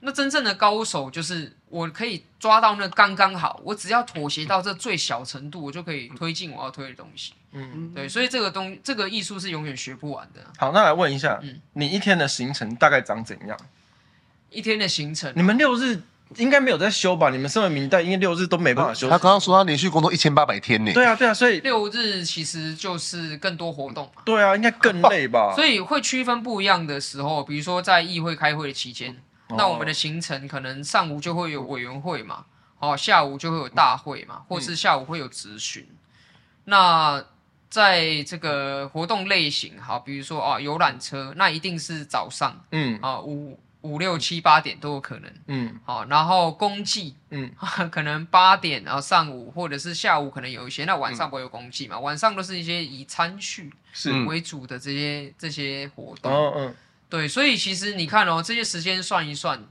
[0.00, 7.32] 那真正的高手就是我可以抓到那刚刚好，我只要妥协到这最小程度，我就可以推进我要推的东西。
[7.50, 10.40] 嗯，对，所以这个东这个艺术是永远学不完的。
[10.56, 13.58] 好，那来问一下，嗯，你一天的行程大概长怎样？
[14.50, 16.00] 一天的行程，你们六日
[16.36, 17.30] 应该没有在休吧？
[17.30, 19.08] 你们身为民代，因为六日都没办法休。
[19.08, 20.92] 他刚刚说他连续工作一千八百天呢。
[20.92, 24.22] 对啊，对啊，所以六日其实就是更多活动嘛。
[24.24, 25.52] 对啊，应该更累吧？
[25.56, 29.16] 所以会区分不一样的时候，比如说在议会开会的期间，
[29.56, 32.44] 那我们的行程可能上午就会有委员会嘛，
[32.78, 35.86] 哦，下午就会有大会嘛，或是下午会有咨询。
[36.64, 37.24] 那
[37.70, 47.50] 在这个活动类型，好，比如说啊，游览车，那一定是早上，嗯，啊，五五六七八点都有可能，嗯，好，然后公祭，嗯，
[47.90, 54.12] 可能八点，然后上午或者是下午可能有一些，那晚上不会有公祭嘛，晚上都是一些以餐叙是。
[54.24, 56.74] 为主的这些这些活动，嗯嗯，
[57.08, 59.64] 对，所以其实你看哦，这些时间算一算，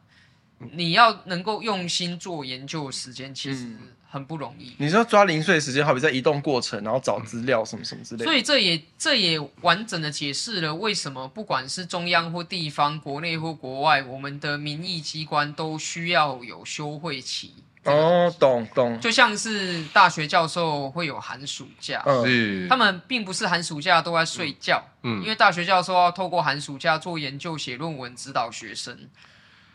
[0.71, 3.75] 你要能够用心做研究的时间，其实。
[4.09, 4.73] 很不容易。
[4.77, 8.25] 你说抓零碎时间，好比在移动过程，然后找资料什么什么之类的。
[8.25, 17.53] 所以这也这也完整的解释了为什么不管是中央或地方、国内或国外，我们的民意机关都需要有休会期。
[17.83, 18.99] 哦，懂懂。
[18.99, 28.97] 就像是大学教授会有寒暑假，嗯，他们并不是寒暑假都在睡觉，嗯，因为大学教授要透过寒暑假做研究、写论文、指导学生。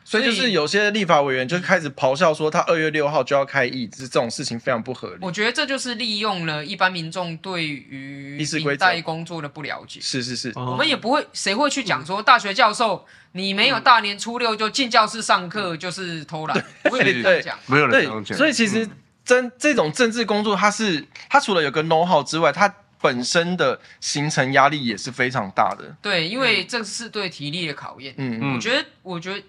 [0.04, 5.18] 所以就是有些立法委员就开始咆哮说，他二月六号就要开议，是这种事情非常不合理。
[5.20, 10.00] 我觉得这就是利用了一般民众对于民代工作的不了解。
[10.00, 16.64] 是是是，我们也不会，谁会去讲说大学教授你没有大年初六就进教室上课就是偷懒？
[16.82, 18.36] 不会这样讲，没有人这样讲。
[18.36, 18.88] 所以其实
[19.24, 25.96] 真这种政治工作，它是它除了有个 know how 之外，它本身的形成压力也是非常大的。
[26.02, 28.12] 对，因为这是对体力的考验。
[28.18, 29.42] 嗯嗯，我觉得，我觉得。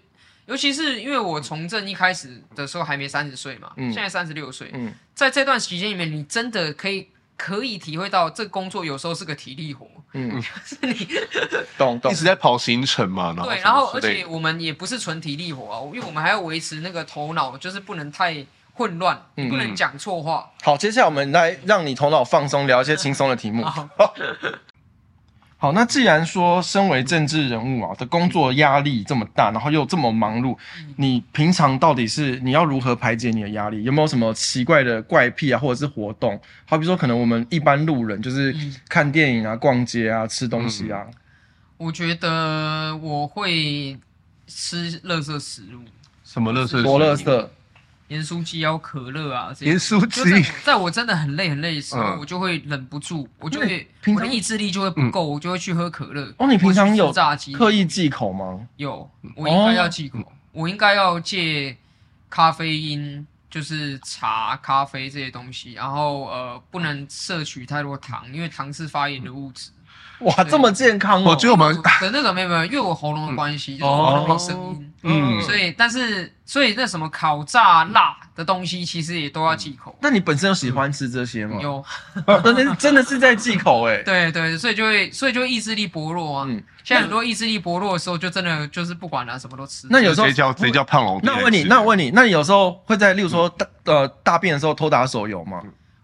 [0.46, 11.08] 尤其是因为我从政一开始的时候还没三十岁嘛，嗯、现在三十六岁，嗯、在这段时间里面，你真的可以可以体会到这工作有时候是个体力活，嗯，是你
[11.78, 20.52] 懂懂一直在跑行程嘛，然后对，然后而且我们也不是纯体力活啊，因为我们还要维持那个头脑，就是不能太混乱，嗯、不能讲错话。
[20.62, 23.66] 好，接下来我们来让你头脑放松，聊一些轻松的题目。
[25.64, 30.58] 好，那既然说身为政治人物啊的工作压力这么大，然后又这么忙碌，
[30.98, 33.82] 你平常到底是你要如何排解你的压力？
[33.86, 36.38] 有没有什么奇怪的怪癖啊，或者是活动？
[36.66, 38.54] 好比说，可能我们一般路人就是
[38.90, 41.08] 看电影啊、逛街啊、吃东西啊。
[41.78, 43.98] 我觉得我会
[44.46, 45.86] 吃垃圾食物。
[46.26, 46.84] 什么垃圾食物？
[46.84, 47.48] 多垃圾。
[48.10, 49.52] 盐酥鸡要可乐啊！
[49.60, 50.22] 盐酥鸡，
[50.64, 56.34] 在我真的很累很累的时候，我就会忍不住，我就会我的意志力就会不够，我就会去喝可乐。
[56.38, 57.12] 哦，你平常有
[57.54, 58.68] 刻意忌口吗？
[58.76, 60.20] 有，我应该要忌口，
[60.52, 61.76] 我应该要戒
[62.30, 69.72] 咖啡因，就是茶、咖啡这些东西，然后呃，不能摄取太多糖，因为糖是发炎的物质。
[70.24, 71.32] 哇，这么健康哦！
[71.32, 79.96] 我觉得我们的那个没有没有，因为我喉咙的关系，就是我没声音，嗯，所以但是所以那什么烤炸辣的东西，其实也都要忌口。
[80.02, 81.58] 那你本身有喜欢吃这些吗？
[81.62, 81.84] 有，
[82.44, 84.02] 真的真的是在忌口 哎。
[84.04, 86.46] 对对，所以就会所以就会意志力薄弱啊。
[86.48, 89.88] 嗯，现在很多意志力薄弱的时候，就真的就是不管了，什么都吃。
[89.90, 91.20] 那有时候谁叫谁叫胖龙？
[91.24, 95.62] 那我问你，那我问你，那你有时候会在，例如说大呃大便的时候偷打手游吗？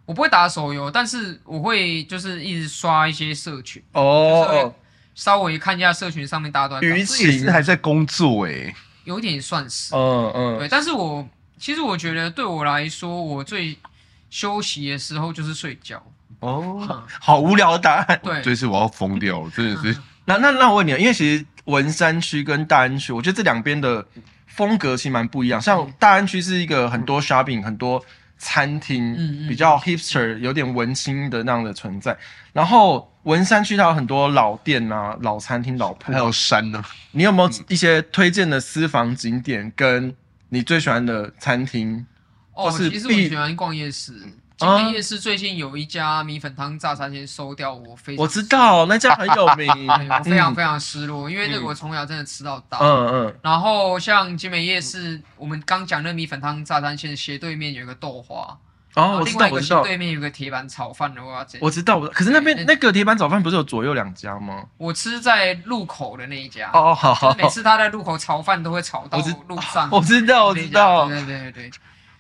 [0.10, 4.74] 我不会打手游，但是我会就是一直刷一些社群哦，
[5.14, 6.82] 稍微看一下社群上面大段。
[6.82, 10.68] 与其还在工作哎，有点算是，嗯嗯，对。
[10.68, 11.30] 但是我
[11.60, 13.78] 其实我觉得对我来说，我最
[14.32, 16.04] 休息的时候就是睡觉。
[16.40, 18.20] 哦，好无聊的答案。
[18.24, 19.96] 对，这次我要疯掉了，真的是。
[20.26, 24.04] 那那那我问你，因为其实文山区跟大安区，我觉得这两边的
[24.48, 25.62] 风格其实蛮不一样。
[25.62, 28.04] 像大安区是一个很多 shopping 很多。
[28.40, 29.16] 餐厅
[29.48, 32.18] 比较 hipster，有点文青的那样的存在。
[32.52, 36.84] 然后文山区它有很多老店啊、老餐厅、老铺，还有山呢。
[37.12, 40.16] 你有没有一些推荐的私房景点，跟
[40.50, 42.08] 你最喜欢的餐厅？
[42.54, 44.14] 哦，其实我喜欢逛夜市。
[44.60, 52.78] 金门夜市最近有一家米粉汤炸三鲜收掉，我非常我知道那家很有名， 我非常非常失落，因为那个我从小真的吃到大。
[52.82, 53.36] 嗯嗯。
[53.42, 58.58] 然后像金门夜市，我们刚讲那米粉汤炸三鲜斜对面有一个豆花，
[58.96, 59.82] 哦，我知道我知道。
[59.82, 64.66] 对面有个铁板炒饭的话，我知道我，可是那边那个铁板炒饭不是有左右两家吗？
[64.76, 66.70] 我吃在路口的那一家。
[66.74, 67.34] 哦好好。
[67.38, 69.88] 每次他在路口炒饭都会炒到路上。
[69.90, 71.08] 我知道我知道。
[71.08, 71.72] 对对对对。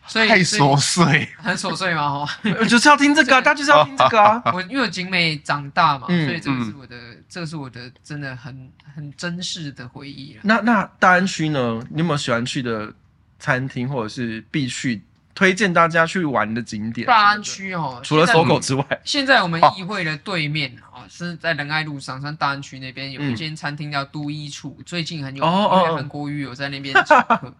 [0.10, 2.26] 所以太琐碎，很琐碎吗？
[2.26, 4.41] 哈， 就是要听这个， 大家就是要听这个啊。
[4.51, 6.97] 我因为我景美长大嘛，所以这个是我的，
[7.30, 10.36] 这个是我的真的很很珍视的回忆。
[10.41, 11.80] 那那大安区呢？
[11.91, 12.91] 你有没有喜欢去的
[13.38, 15.01] 餐厅或者是必去
[15.36, 17.05] 推荐大家去玩的景点？
[17.05, 27.53] 大安区哦，除了 SOGO 之外，现在我们议会的对面啊，是在仁爱路上，像大安区那边有一间餐厅叫都一处，最近很有名，因为韩国瑜有在那边请客。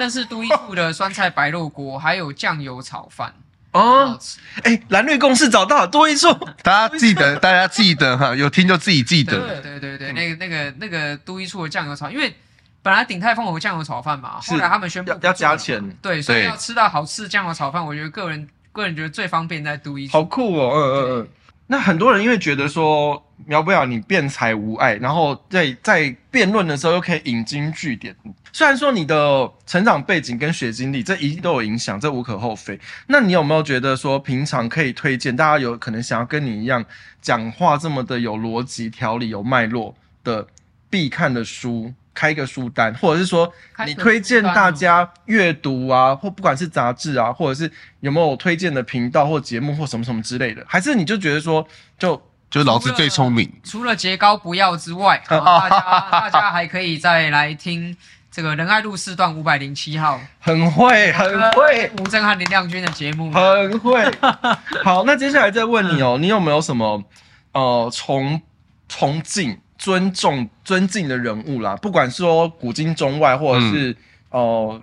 [0.00, 3.34] 但是都一处的酸菜白肉锅还有酱油炒饭。
[3.72, 4.18] 哦，
[4.62, 6.32] 哎，蓝绿共识找到了多一处，
[6.64, 9.38] 大家记得，大家记得哈，有听就自己记得。
[9.60, 12.34] 对对对对，那个那个那个都一处的酱油炒，因为
[12.82, 20.14] 本来鼎泰丰有酱油炒饭嘛，后来他们宣布要加钱，对，所以要吃到好吃酱油炒饭，我觉得个人个人觉得最方便在都一处。
[20.14, 21.28] 好酷哦，嗯嗯嗯。
[21.72, 28.12] 那很多人因为觉得说苗博雅你辩才无碍，然后在在辩论的时候又可以引经据典。
[28.52, 32.76] 虽然说你的成长背景跟学经历这一定都有影响，这无可厚非。
[33.06, 36.84] 那你有没有觉得说平常可以推荐大家有可能想要跟你一样
[37.22, 39.94] 讲话这么的有逻辑、条理、有脉络
[40.24, 40.44] 的
[40.90, 43.52] 必看的书，开一个书单，或者是说
[43.86, 51.66] 你推荐大家阅读啊，或不管是杂志啊，或者是有没有推荐的频道或节目或什么什么之类的，还是你就觉得说
[51.98, 55.80] 就就老子最聪明，除了节高不要之外， 大家
[56.10, 57.96] 大家还可以再来听。
[58.32, 61.90] 这个仁爱路四段五百零七号，很会，很会。
[61.98, 64.08] 吴峥和林亮君的节目，很会。
[64.84, 67.02] 好，那接下来再问你哦，你有没有什么
[67.50, 68.40] 呃崇
[68.88, 71.74] 崇敬、尊重、尊敬的人物啦？
[71.76, 73.96] 不管说古今中外，或者是
[74.28, 74.80] 哦、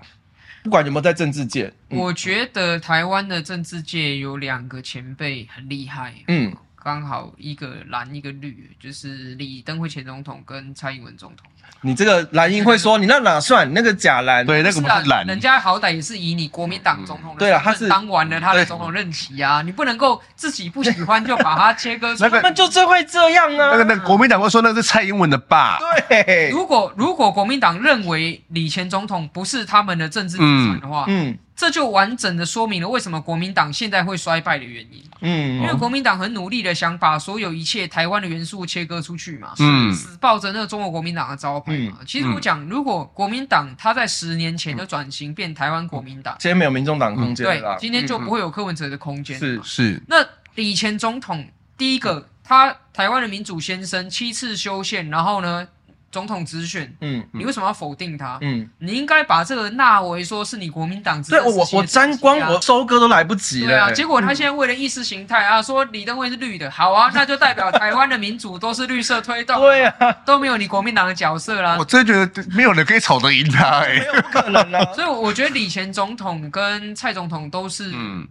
[0.63, 6.15] 不管有没有在政治界，嗯、我觉得台湾的政治界有两个前辈很厉害。
[6.27, 11.47] 嗯，刚好一个蓝一个绿，就是李登辉前总统跟蔡英文总统。
[11.81, 13.69] 你这个蓝营会说，你那哪算？
[13.69, 14.45] 你那个假蓝？
[14.45, 15.25] 对，那个不是蓝。
[15.25, 22.29] 人家好歹也是以你国民党总统的对啊，他是当完了他的总统任期啊，你不能够自己不喜欢就把他切割出来。
[22.41, 23.69] 他们就最会这样啊。
[23.71, 25.77] 那个那国民党会说那是蔡英文的爸。
[26.09, 26.49] 对。
[26.51, 31.37] 如果如果国民党认为李前总统不是他们的政治资产的话，嗯。
[31.57, 35.03] 这就完整的说明了为什么国民党现在会衰败的原因。
[35.21, 41.97] 嗯，因为国民党很努力的想把所有一切台湾的元素切割出去嘛，嗯，死抱着那个中国国民党的招牌嘛。
[42.05, 49.39] 其实我讲，如果国民党他在十年前就转型变台湾国民党，今天没有民众党空间，对，今天就不会有柯文哲的空间。
[49.39, 49.99] 是是。
[50.07, 51.43] 那以前总统
[51.75, 55.67] 第一个，他台湾的民主先生，七次修宪，然后呢？
[56.11, 58.37] 总统直选，嗯，你为什么要否定他？
[58.41, 61.31] 嗯，你应该把这个纳为说是你国民党之。
[61.31, 63.67] 对，我我沾光，我收割都来不及了。
[63.67, 69.59] 对啊，结果他现在为了意识形态啊，说李登辉是绿的，好啊，那就代表台湾的民主都是绿色推动。
[69.61, 71.75] 对啊，都没有你国民党的角色啦。
[71.77, 74.85] 我真觉得没有人可以吵得赢他，哎，没有不可能啊。
[74.95, 78.27] 所以我觉得李前总统跟蔡总统都是，嗯。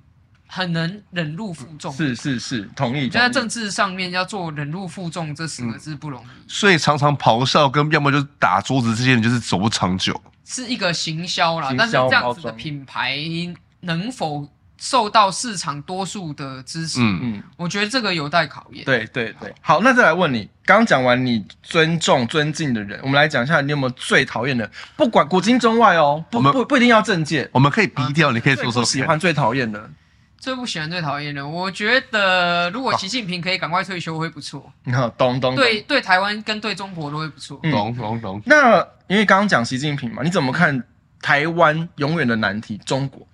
[0.46, 3.08] 很能忍辱负重，是是是，同意。
[3.08, 10.18] 就在政治上面要做忍辱负重这四个字不容易，嗯、所以常常咆哮跟要么就是打桌子，这些人就是走不长久。
[10.44, 13.18] 是一个行销啦，销但是这样子的品牌
[13.80, 17.00] 能否受到市场多数的支持？
[17.00, 18.84] 嗯嗯，我觉得这个有待考验。
[18.84, 24.70] 对对对，好，那再来问你，刚讲完你尊重尊敬的人，我们来讲一下你有没有最讨厌的？
[24.96, 29.90] 不管古今中外哦，不不不一定要政界，我们可以低调，啊、你可以说说喜欢最讨厌的。
[30.46, 34.72] 最不喜欢、最讨厌的，我觉得如果习近平可以赶快退休会不错。
[34.84, 35.56] 你看，懂懂。
[35.56, 37.58] 对对，台湾跟对中国都会不错。
[37.64, 38.40] 懂懂懂。
[38.46, 38.78] 那
[39.08, 40.80] 因为刚刚讲习近平嘛，你怎么看
[41.20, 43.26] 台湾永远的难题中国？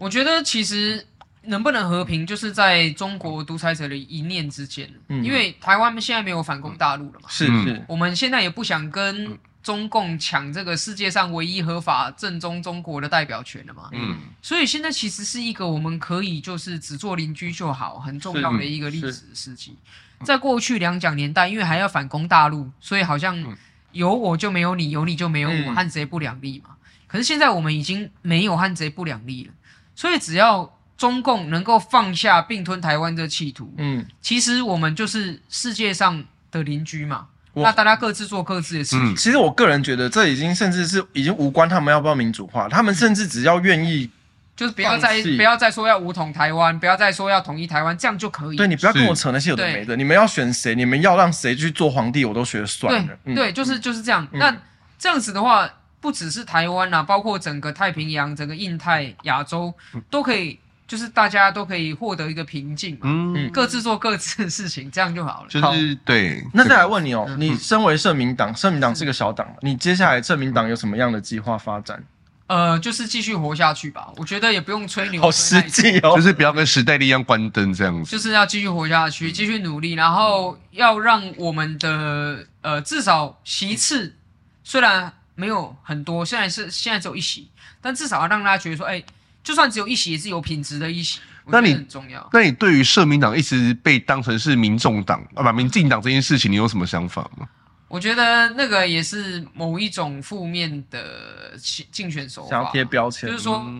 [0.00, 1.06] 我觉得其实
[1.42, 4.92] 能不能和平，就是在中国独裁者的一念之间。
[5.06, 5.22] 嗯。
[5.22, 7.28] 因为台湾现在没有反攻大陆了嘛。
[7.28, 7.80] 是是。
[7.86, 9.38] 我们现在也不想跟。
[9.64, 13.88] 中共抢这个世界上唯一合法正宗中国的代表权了嘛？
[13.92, 19.76] 嗯，所以现在其实是一个我们可以就是只做邻居就好，很重要的一个历史时期。
[20.22, 23.56] 在过去两蒋年代，因为还要反攻大陆，所以好像
[23.92, 26.76] 有我就没有你，有你就没有我，汉贼不两立嘛。
[27.06, 29.52] 可是现在我们已经没有汉贼不两立了，
[29.94, 37.28] 所以只要中共能够放下并吞台湾的企图，嗯，其实我们就是世界上的邻居嘛。
[37.54, 39.12] 那大家各自做各自的事情。
[39.12, 44.10] 嗯，其实我个人觉得，这已经甚至是已经无关他们要不要民主化，他们甚至只要愿意，
[44.56, 48.56] 就是不要再不要再说要武统台湾，不要再说要统一台湾，这样就可以。
[48.56, 53.06] 对，你不要跟我扯那些有的没的，你们要选谁，你们要让谁去做皇帝，我都觉得算了。
[53.24, 54.26] 对，嗯、对，就是就是这样。
[54.32, 54.56] 嗯、那
[54.98, 55.68] 这样子的话，
[56.00, 59.72] 不只是台湾啊，包括整个太平洋、整个印太、亚洲
[60.10, 60.58] 都可以。
[60.86, 65.48] 就是大家都可以获得一个平静，嗯，各自做各自的事情，这样就好了。
[65.48, 66.42] 就是对。
[66.52, 72.02] 那再来问你哦，你身为社民党，社民党是个小党，你接下来社民党有什么样的计划发展？
[72.46, 74.12] 呃，就是继续活下去吧。
[74.16, 78.10] 我觉得也不用吹牛，好实际哦，就是不要跟时代力量关灯这样子。
[78.10, 84.14] 就是要继续活下去，继续努力，然后要让我们的呃至少席次
[84.62, 87.48] 虽然没有很多，现在是现在只有一席，
[87.80, 89.04] 但至少要让大家觉得说，哎、欸，
[89.44, 91.20] 就算只有一席，也是有品质的一席。
[91.46, 92.26] 那你很重要。
[92.32, 97.46] 那你对于社民党一直被当成是民众党啊，不，民进党这件事情，你有什么想法吗？
[97.86, 101.52] 我觉得那个也是某一种负面的
[101.92, 103.70] 竞选手法，想要贴标签，就是说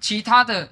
[0.00, 0.68] 其他的，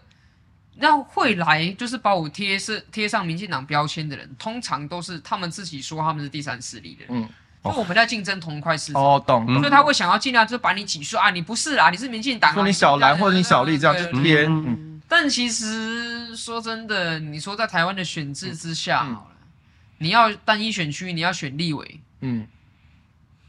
[0.77, 7.23] 那会来就是把我贴是贴上民进党标签的人，通常都是他们自己说他们是第三势力的人。
[7.23, 7.29] 嗯。
[7.65, 14.47] 因为我们在竞争同一块市场，哦，懂，所以他会想要尽量就把你挤出啊，你不是啊，你是民进党，说你小蓝或者你小绿这样就贴。
[14.47, 19.27] 嗯，但其实说真的，你说在台湾的选制之下，好了，
[19.99, 22.47] 你要单一选区，你要选立委，嗯，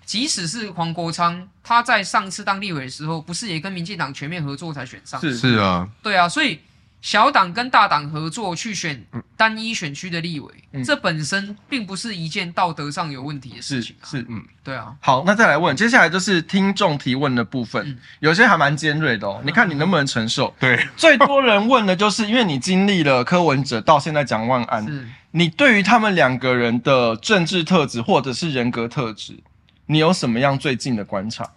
[0.06, 5.22] 即使是黄国昌，他在上次当立委的时候，不是也跟民进党全面合作才选上？
[5.22, 6.60] 是是啊，对啊，所以。
[7.02, 9.02] 小党跟大党合作去选
[9.38, 14.04] 单一选区的立委，嗯、这本身并不是一件道德上有问题的事情，啊。
[14.06, 14.94] 是，嗯，对啊。
[15.00, 19.42] 好，那再来问，接下来就是听众提问的部分，嗯、有些还蛮尖锐的哦。
[19.46, 20.54] 你看你能不能承受？
[20.60, 29.40] 对，最多人问的就是，因为你经历了柯文哲到现在蒋万安，你对于他们两个人的政治特质或者是人格特质，
[29.86, 31.50] 你有什么样最近的观察？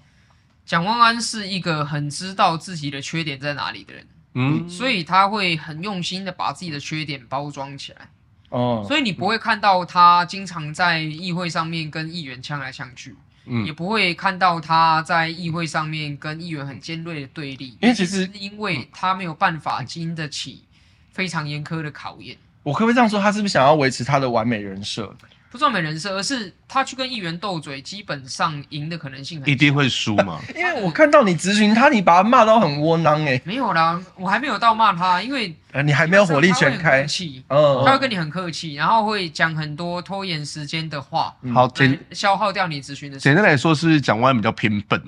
[0.65, 4.07] 蒋万安是一个很知道自己的缺点在哪里的人。
[4.35, 8.09] 嗯，所以他会很用心的把自己的缺点包装起来，
[8.49, 13.15] 哦，所以你不会看到他经常在议会上面跟议员呛来呛去，
[13.47, 20.65] 嗯，也不会看到他在议会上面跟议员很尖锐的对立，因为其实因为他没有办法经得起
[21.11, 22.37] 非常严苛的考验。
[22.63, 23.21] 我可不可以这样说？
[23.21, 25.15] 他是不是想要维持他的完美人设？
[25.53, 30.41] 不是美人设，而是他去跟议员斗嘴，基本上赢的可能性很一定会输嘛。
[30.57, 33.43] 因为我看到你咨询他，你把他骂到很窝囊诶、欸。
[33.45, 37.07] 没有啦，我还没有到骂他，因为呃，你还没有火力全开。
[37.49, 43.35] 嗯，他会跟你很客气，然后会讲很多拖延时间的话，好，简消耗掉你咨询的时间。
[43.35, 44.99] 简单来说，是蒋万比较偏笨。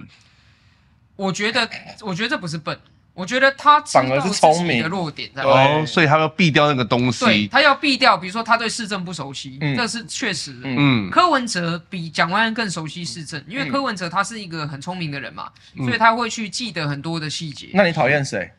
[1.16, 1.66] 我觉得，
[2.03, 2.78] 我觉得这不是笨。
[3.15, 7.25] 我觉得他反而是聪明的弱点在，哦，所以他要避掉那个东西。
[7.25, 10.53] 对，他要避掉，比如说他对市政不熟悉，嗯、这是确实。
[10.65, 17.69] 嗯，柯文哲比蒋万安更熟悉市政，因为柯文哲他是一个很聪明的人嘛，嗯、所以他会去记得很多的细节。
[17.73, 18.51] 那你讨厌谁？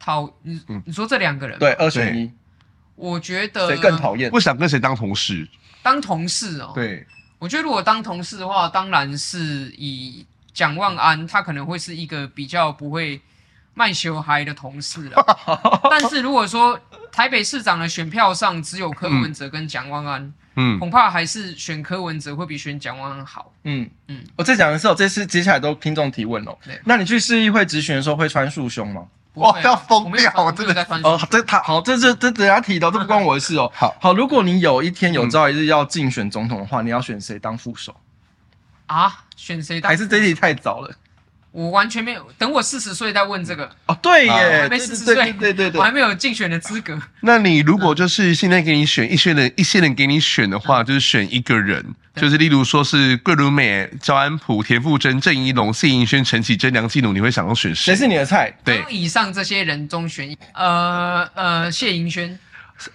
[0.00, 1.56] 讨你你说这两个人？
[1.60, 2.28] 对，二选一。
[2.96, 4.28] 我觉得谁更讨厌？
[4.28, 5.48] 不想跟谁当同事？
[5.84, 6.72] 当同事哦。
[6.74, 7.06] 对，
[7.38, 13.20] 我觉得如果当同事的话，当然是以蒋万安，他可能会是一个比较不会。
[13.80, 15.24] 卖小孩的同事啊，
[15.88, 16.78] 但是如果说
[17.10, 23.50] 台北市长的选票上只有柯文哲跟蒋万安，嗯，恐怕还是选柯文哲会比选蒋万安好。
[23.64, 26.54] 嗯嗯，我在讲的时候，这次接下来都听众提问哦。
[26.84, 29.06] 那你去市议会质询的时候会穿束胸吗？
[29.34, 30.30] 哇，要疯掉！
[30.36, 31.00] 我真的在穿。
[31.00, 33.72] 哦，这他好，这这这等下提到，这不关我的事哦。
[33.74, 37.96] 好好，如果你有一天有朝一日要竞选总统的话，你要选谁当副手？
[38.88, 39.88] 啊，选谁当？
[39.88, 40.94] 还是这题太早了？
[41.52, 43.98] 我完全没有，等我四十岁再问这个哦。
[44.00, 46.96] 对耶，我还没四十岁，对对对对，我还没有竞选的资格。
[47.20, 51.84] 那你如果就是现在给你选一些人，一些人给你选的话，就是选一个人，
[52.14, 57.94] 就是例如说是桂纶镁、赵安普、田馥甄、郑宜农、谢盈萱、陈绮贞、梁继努，你会想要选谁？
[57.94, 58.52] 谁是你的菜？
[58.64, 62.38] 对，以上这些人中选一，呃呃，谢盈萱。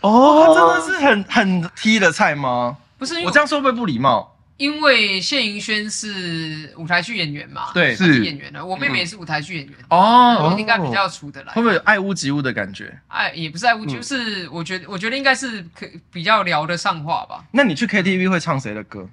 [0.01, 2.77] 哦，真的是很很踢的菜吗？
[2.97, 4.34] 不是，我这样说会不会不礼貌？
[4.57, 8.65] 因为谢盈萱是舞台剧演员嘛，对，是演员的。
[8.65, 11.51] 我妹妹也是舞台剧演员哦，应该比较处得来。
[11.53, 12.97] 会不会有爱屋及乌的感觉？
[13.07, 17.43] 爱也不是爱屋及乌，就是我觉得，我觉得应该是可比较聊得上话吧。
[17.51, 19.09] 那你去 KTV 会唱谁的歌？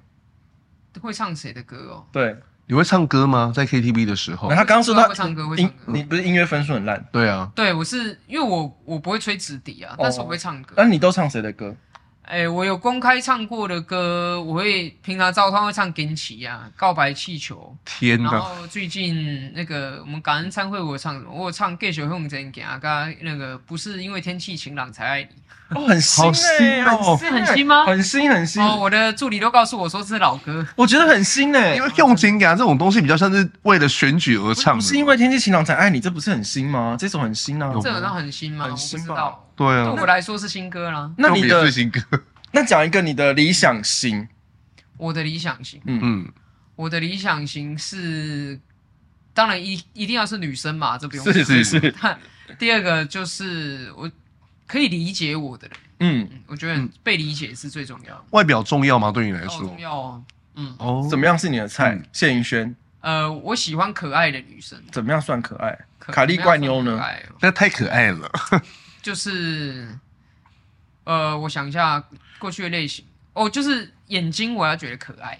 [1.01, 2.05] 会唱谁的歌哦？
[2.13, 2.37] 对，
[2.67, 3.51] 你会唱歌吗？
[3.53, 4.47] 在 KTV 的时候？
[4.49, 5.73] 他刚刚说他会唱歌，会唱歌。
[5.87, 7.03] 你不是音乐分数很烂？
[7.11, 10.75] 对啊，对我是因为我我不会吹直笛啊，但是我会唱歌。
[10.77, 11.75] 那你都唱谁的歌？
[12.23, 17.75] 哎、欸，我有公开唱过的歌，我会平常照常会唱《惊奇》呀，《告白气球》。
[17.99, 18.31] 天哪！
[18.31, 21.29] 然后最近那个我们感恩参会，我有唱什么？
[21.31, 25.29] 我有唱《继续向前行》，刚那个不是因为天气晴朗才爱你。
[25.75, 27.85] 哦，很新哎，哦，是很新吗？
[27.85, 28.61] 很新很新。
[28.61, 34.81] 哦，我的助理都告诉我说是老歌，我觉得很新哎，因为用情感这种东西比较像是为了选举而唱的。
[34.81, 36.95] 不是因为天气晴朗才爱你，这不是很新吗？
[36.99, 38.65] 这首很新啊，这首歌很新吗？
[38.65, 39.35] 很新吧？
[39.55, 41.11] 对啊，对我来说是新歌啦。
[41.17, 42.01] 那你的新歌？
[42.51, 44.27] 那讲一个你的理想型，
[44.97, 46.31] 我的理想型，嗯嗯，
[46.75, 48.59] 我的理想型是，
[49.33, 51.33] 当然一一定要是女生嘛，这不用说。
[51.33, 51.95] 是是是。
[52.59, 54.09] 第二个就是我
[54.73, 58.23] 可以理解我的人，嗯，我觉得被理解是最重要的。
[58.31, 59.11] 外表重要吗？
[59.11, 59.59] 对你来说？
[59.59, 60.23] 重要哦。
[60.55, 60.75] 嗯。
[60.79, 61.07] 哦。
[61.07, 62.01] 怎么样是你的菜？
[62.11, 62.75] 谢盈萱。
[63.01, 64.81] 呃，我喜欢可爱的女生。
[64.91, 65.77] 怎么样算可爱？
[65.99, 66.99] 卡莉怪妞呢？
[67.39, 68.27] 那太可爱了。
[69.03, 69.95] 就是，
[71.03, 72.03] 呃，我想一下。
[72.39, 75.37] 过去的类型哦，就是眼睛，我要觉得可爱，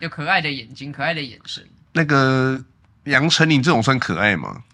[0.00, 1.64] 有可爱的眼睛，可爱的眼神。
[1.92, 2.60] 那个
[3.04, 4.64] 杨丞琳这种算可爱吗？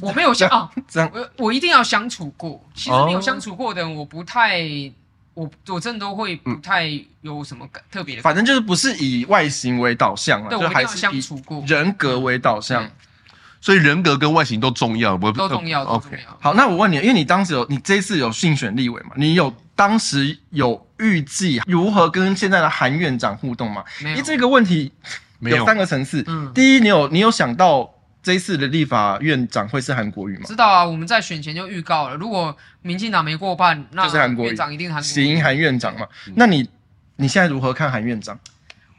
[0.00, 2.62] 我没有相啊，这样我我一定要相处过。
[2.74, 4.60] 其实没有相处过的人，我不太，
[5.34, 6.88] 我我真的都会不太
[7.22, 8.22] 有什么感特别的。
[8.22, 12.88] 反正就是不是以外形为导向啊，对，就还是相处过，人格为导向。
[13.62, 16.18] 所以人格跟外形都重要，不都重要，都重要。
[16.40, 19.10] 好，那我问你，因为你当时有你这一次有竞选立委嘛？
[19.16, 23.84] 你有当时有预计如何跟现在的韩院长互动吗？
[24.00, 24.16] 没有。
[24.16, 24.90] 因为这个问题
[25.40, 26.24] 有三个层次。
[26.26, 27.86] 嗯，第一，你有你有想到
[28.22, 30.44] 这一次的立法院长会是韩国瑜吗？
[30.44, 36.06] 知道啊，我们在选前就预告了，如果民进党没过半，那就是韩国瑜院长一定韩喜迎韩院长嘛。
[36.34, 36.68] 那你
[37.16, 38.38] 你现在如何看韩院长？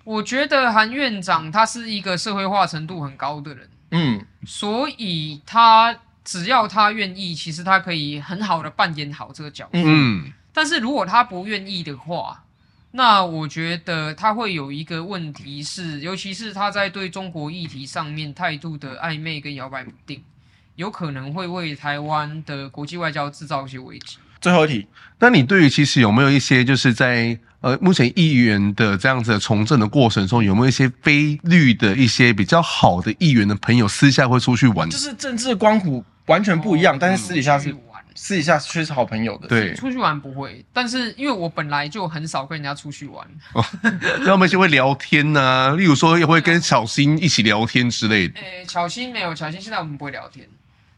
[0.04, 3.70] 我觉得韩院长他是一个社会化程度很高的人。
[3.92, 9.70] 嗯，所以他只要他愿意，其实他可以很好的扮演好这个角色。
[9.74, 12.44] 嗯，但是如果他不愿意的话，
[12.92, 20.22] 那我觉得他会有一个问题是，尤其是他在对中国议题上面态度的暧昧跟摇摆不定，
[20.76, 24.18] 有可能会为台湾的国际外交制造一些危机。
[24.42, 24.88] 最后一题，
[25.20, 34.90] 那你对于其实有没有一些就是在呃目前议员的这样子的从政的过程中，有没有一些非绿的一些比较好的议员的朋友，私下会出去玩？
[34.90, 37.91] 就是政治光谱完全不一样，哦、但是私底下是玩，
[38.24, 39.48] 私底下却是好朋友的。
[39.48, 43.66] 对，出去玩不会，但是因为我本来就很少跟人家出去玩，哦，
[44.20, 48.40] 那我们就会聊天呐、啊，例如说也会跟小新一起聊天之类的。
[48.40, 50.48] 诶、欸，巧芯没有，小新现在我们不会聊天。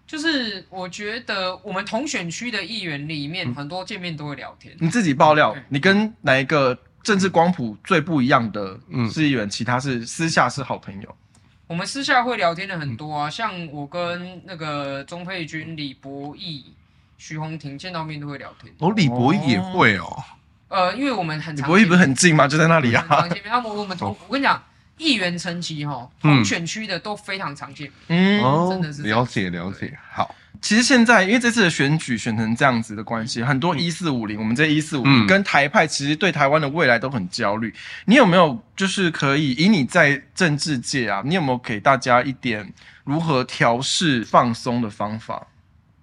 [0.05, 4.75] 就是我觉得我们同选区的议员里面，很多见面都会聊天。
[4.79, 8.77] 你自己爆料，你跟哪一个政治光谱最不一样的
[9.09, 9.49] 市议员？
[9.49, 11.15] 其他是私下是好朋友。
[11.67, 16.65] 我们私下会聊天的很多啊，像我跟那个钟沛君、李博义、
[17.17, 18.73] 徐宏庭见到面都会聊天。
[18.79, 20.23] 哦，李博义也会哦。
[20.67, 22.47] 呃，因为我们很常，李博义不是很近吗？
[22.47, 23.05] 就在那里啊。
[23.07, 24.61] 常见面，他们我们同我跟你讲。
[24.99, 27.91] 议员层级哈，同选区的都非常常见。
[28.09, 29.91] 嗯，真的是了解了解。
[30.11, 37.73] 好，其实现在因为这次的选举选成这样子的关系，很多一四五零，我们这一四五零跟台派其实对台湾的未来都很焦虑。
[38.05, 42.71] 你有没有就是可以以你在政治界啊，你有没有给大家一点
[43.03, 45.47] 如何调试放松的方法？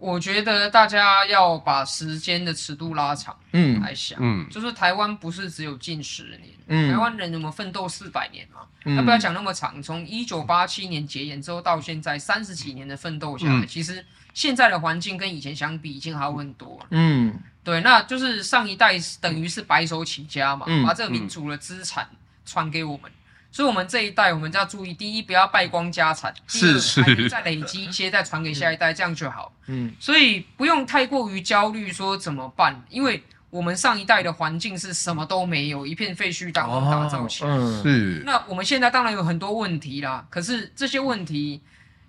[0.01, 8.61] 我觉得大家要把时间的尺度拉长，嗯，来想，嗯，就是台湾不是只有近十年，嗯，台湾人有没有奋斗四百年嘛？
[8.83, 14.03] 那、嗯、不要讲那么长，从一九八七年解严之后到现在三十几年的奋斗下来，嗯、其实
[14.33, 16.87] 现在的环境跟以前相比已经好很多了。
[16.93, 22.09] 嗯，对，那就是上一代等于是白手起家嘛，嗯、把这个民族的资产
[22.47, 23.13] 传给我们，嗯、
[23.51, 29.53] 所以我们这一代我们就要注意，第一不要败光家产，是是，再累积一些再传给下一代，这样就好。
[29.69, 33.23] 嗯，所以不用太过于焦虑说怎么办，因为。
[33.51, 37.51] 我们上一代的环境是什么都没有，一片废墟当中打造起来。
[37.51, 38.23] 哦、是。
[38.25, 41.61] 那我们现在当然有很多问题啦，可是这些问题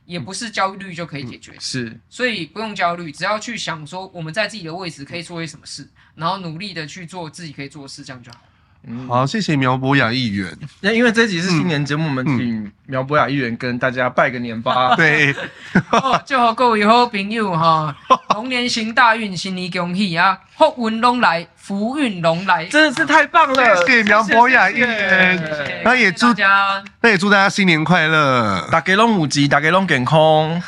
[0.06, 1.56] 也不是焦虑就可以解决。
[1.60, 2.00] 是。
[2.12, 8.38] 所以不用焦虑，只要去想说我们在自己的位置可以做些什么事，然后努力的去做自己可以做的事，这样就好。
[8.88, 10.52] 嗯、好，谢谢苗博雅议员。
[10.80, 14.96] 那因为这集是新年节目，嗯、我们请苗博雅议员跟大家拜个年吧。
[14.96, 15.34] 对，
[16.26, 17.96] 祝贺各位好朋友哈，
[18.34, 23.76] 龙年行大运，新年恭喜啊，福运龙来，福运龙来，真的是太棒了！
[23.86, 30.62] 谢谢苗博雅议员，那也祝大家，那也祝大家新年快乐，大家龙母鸡，大家龙健康。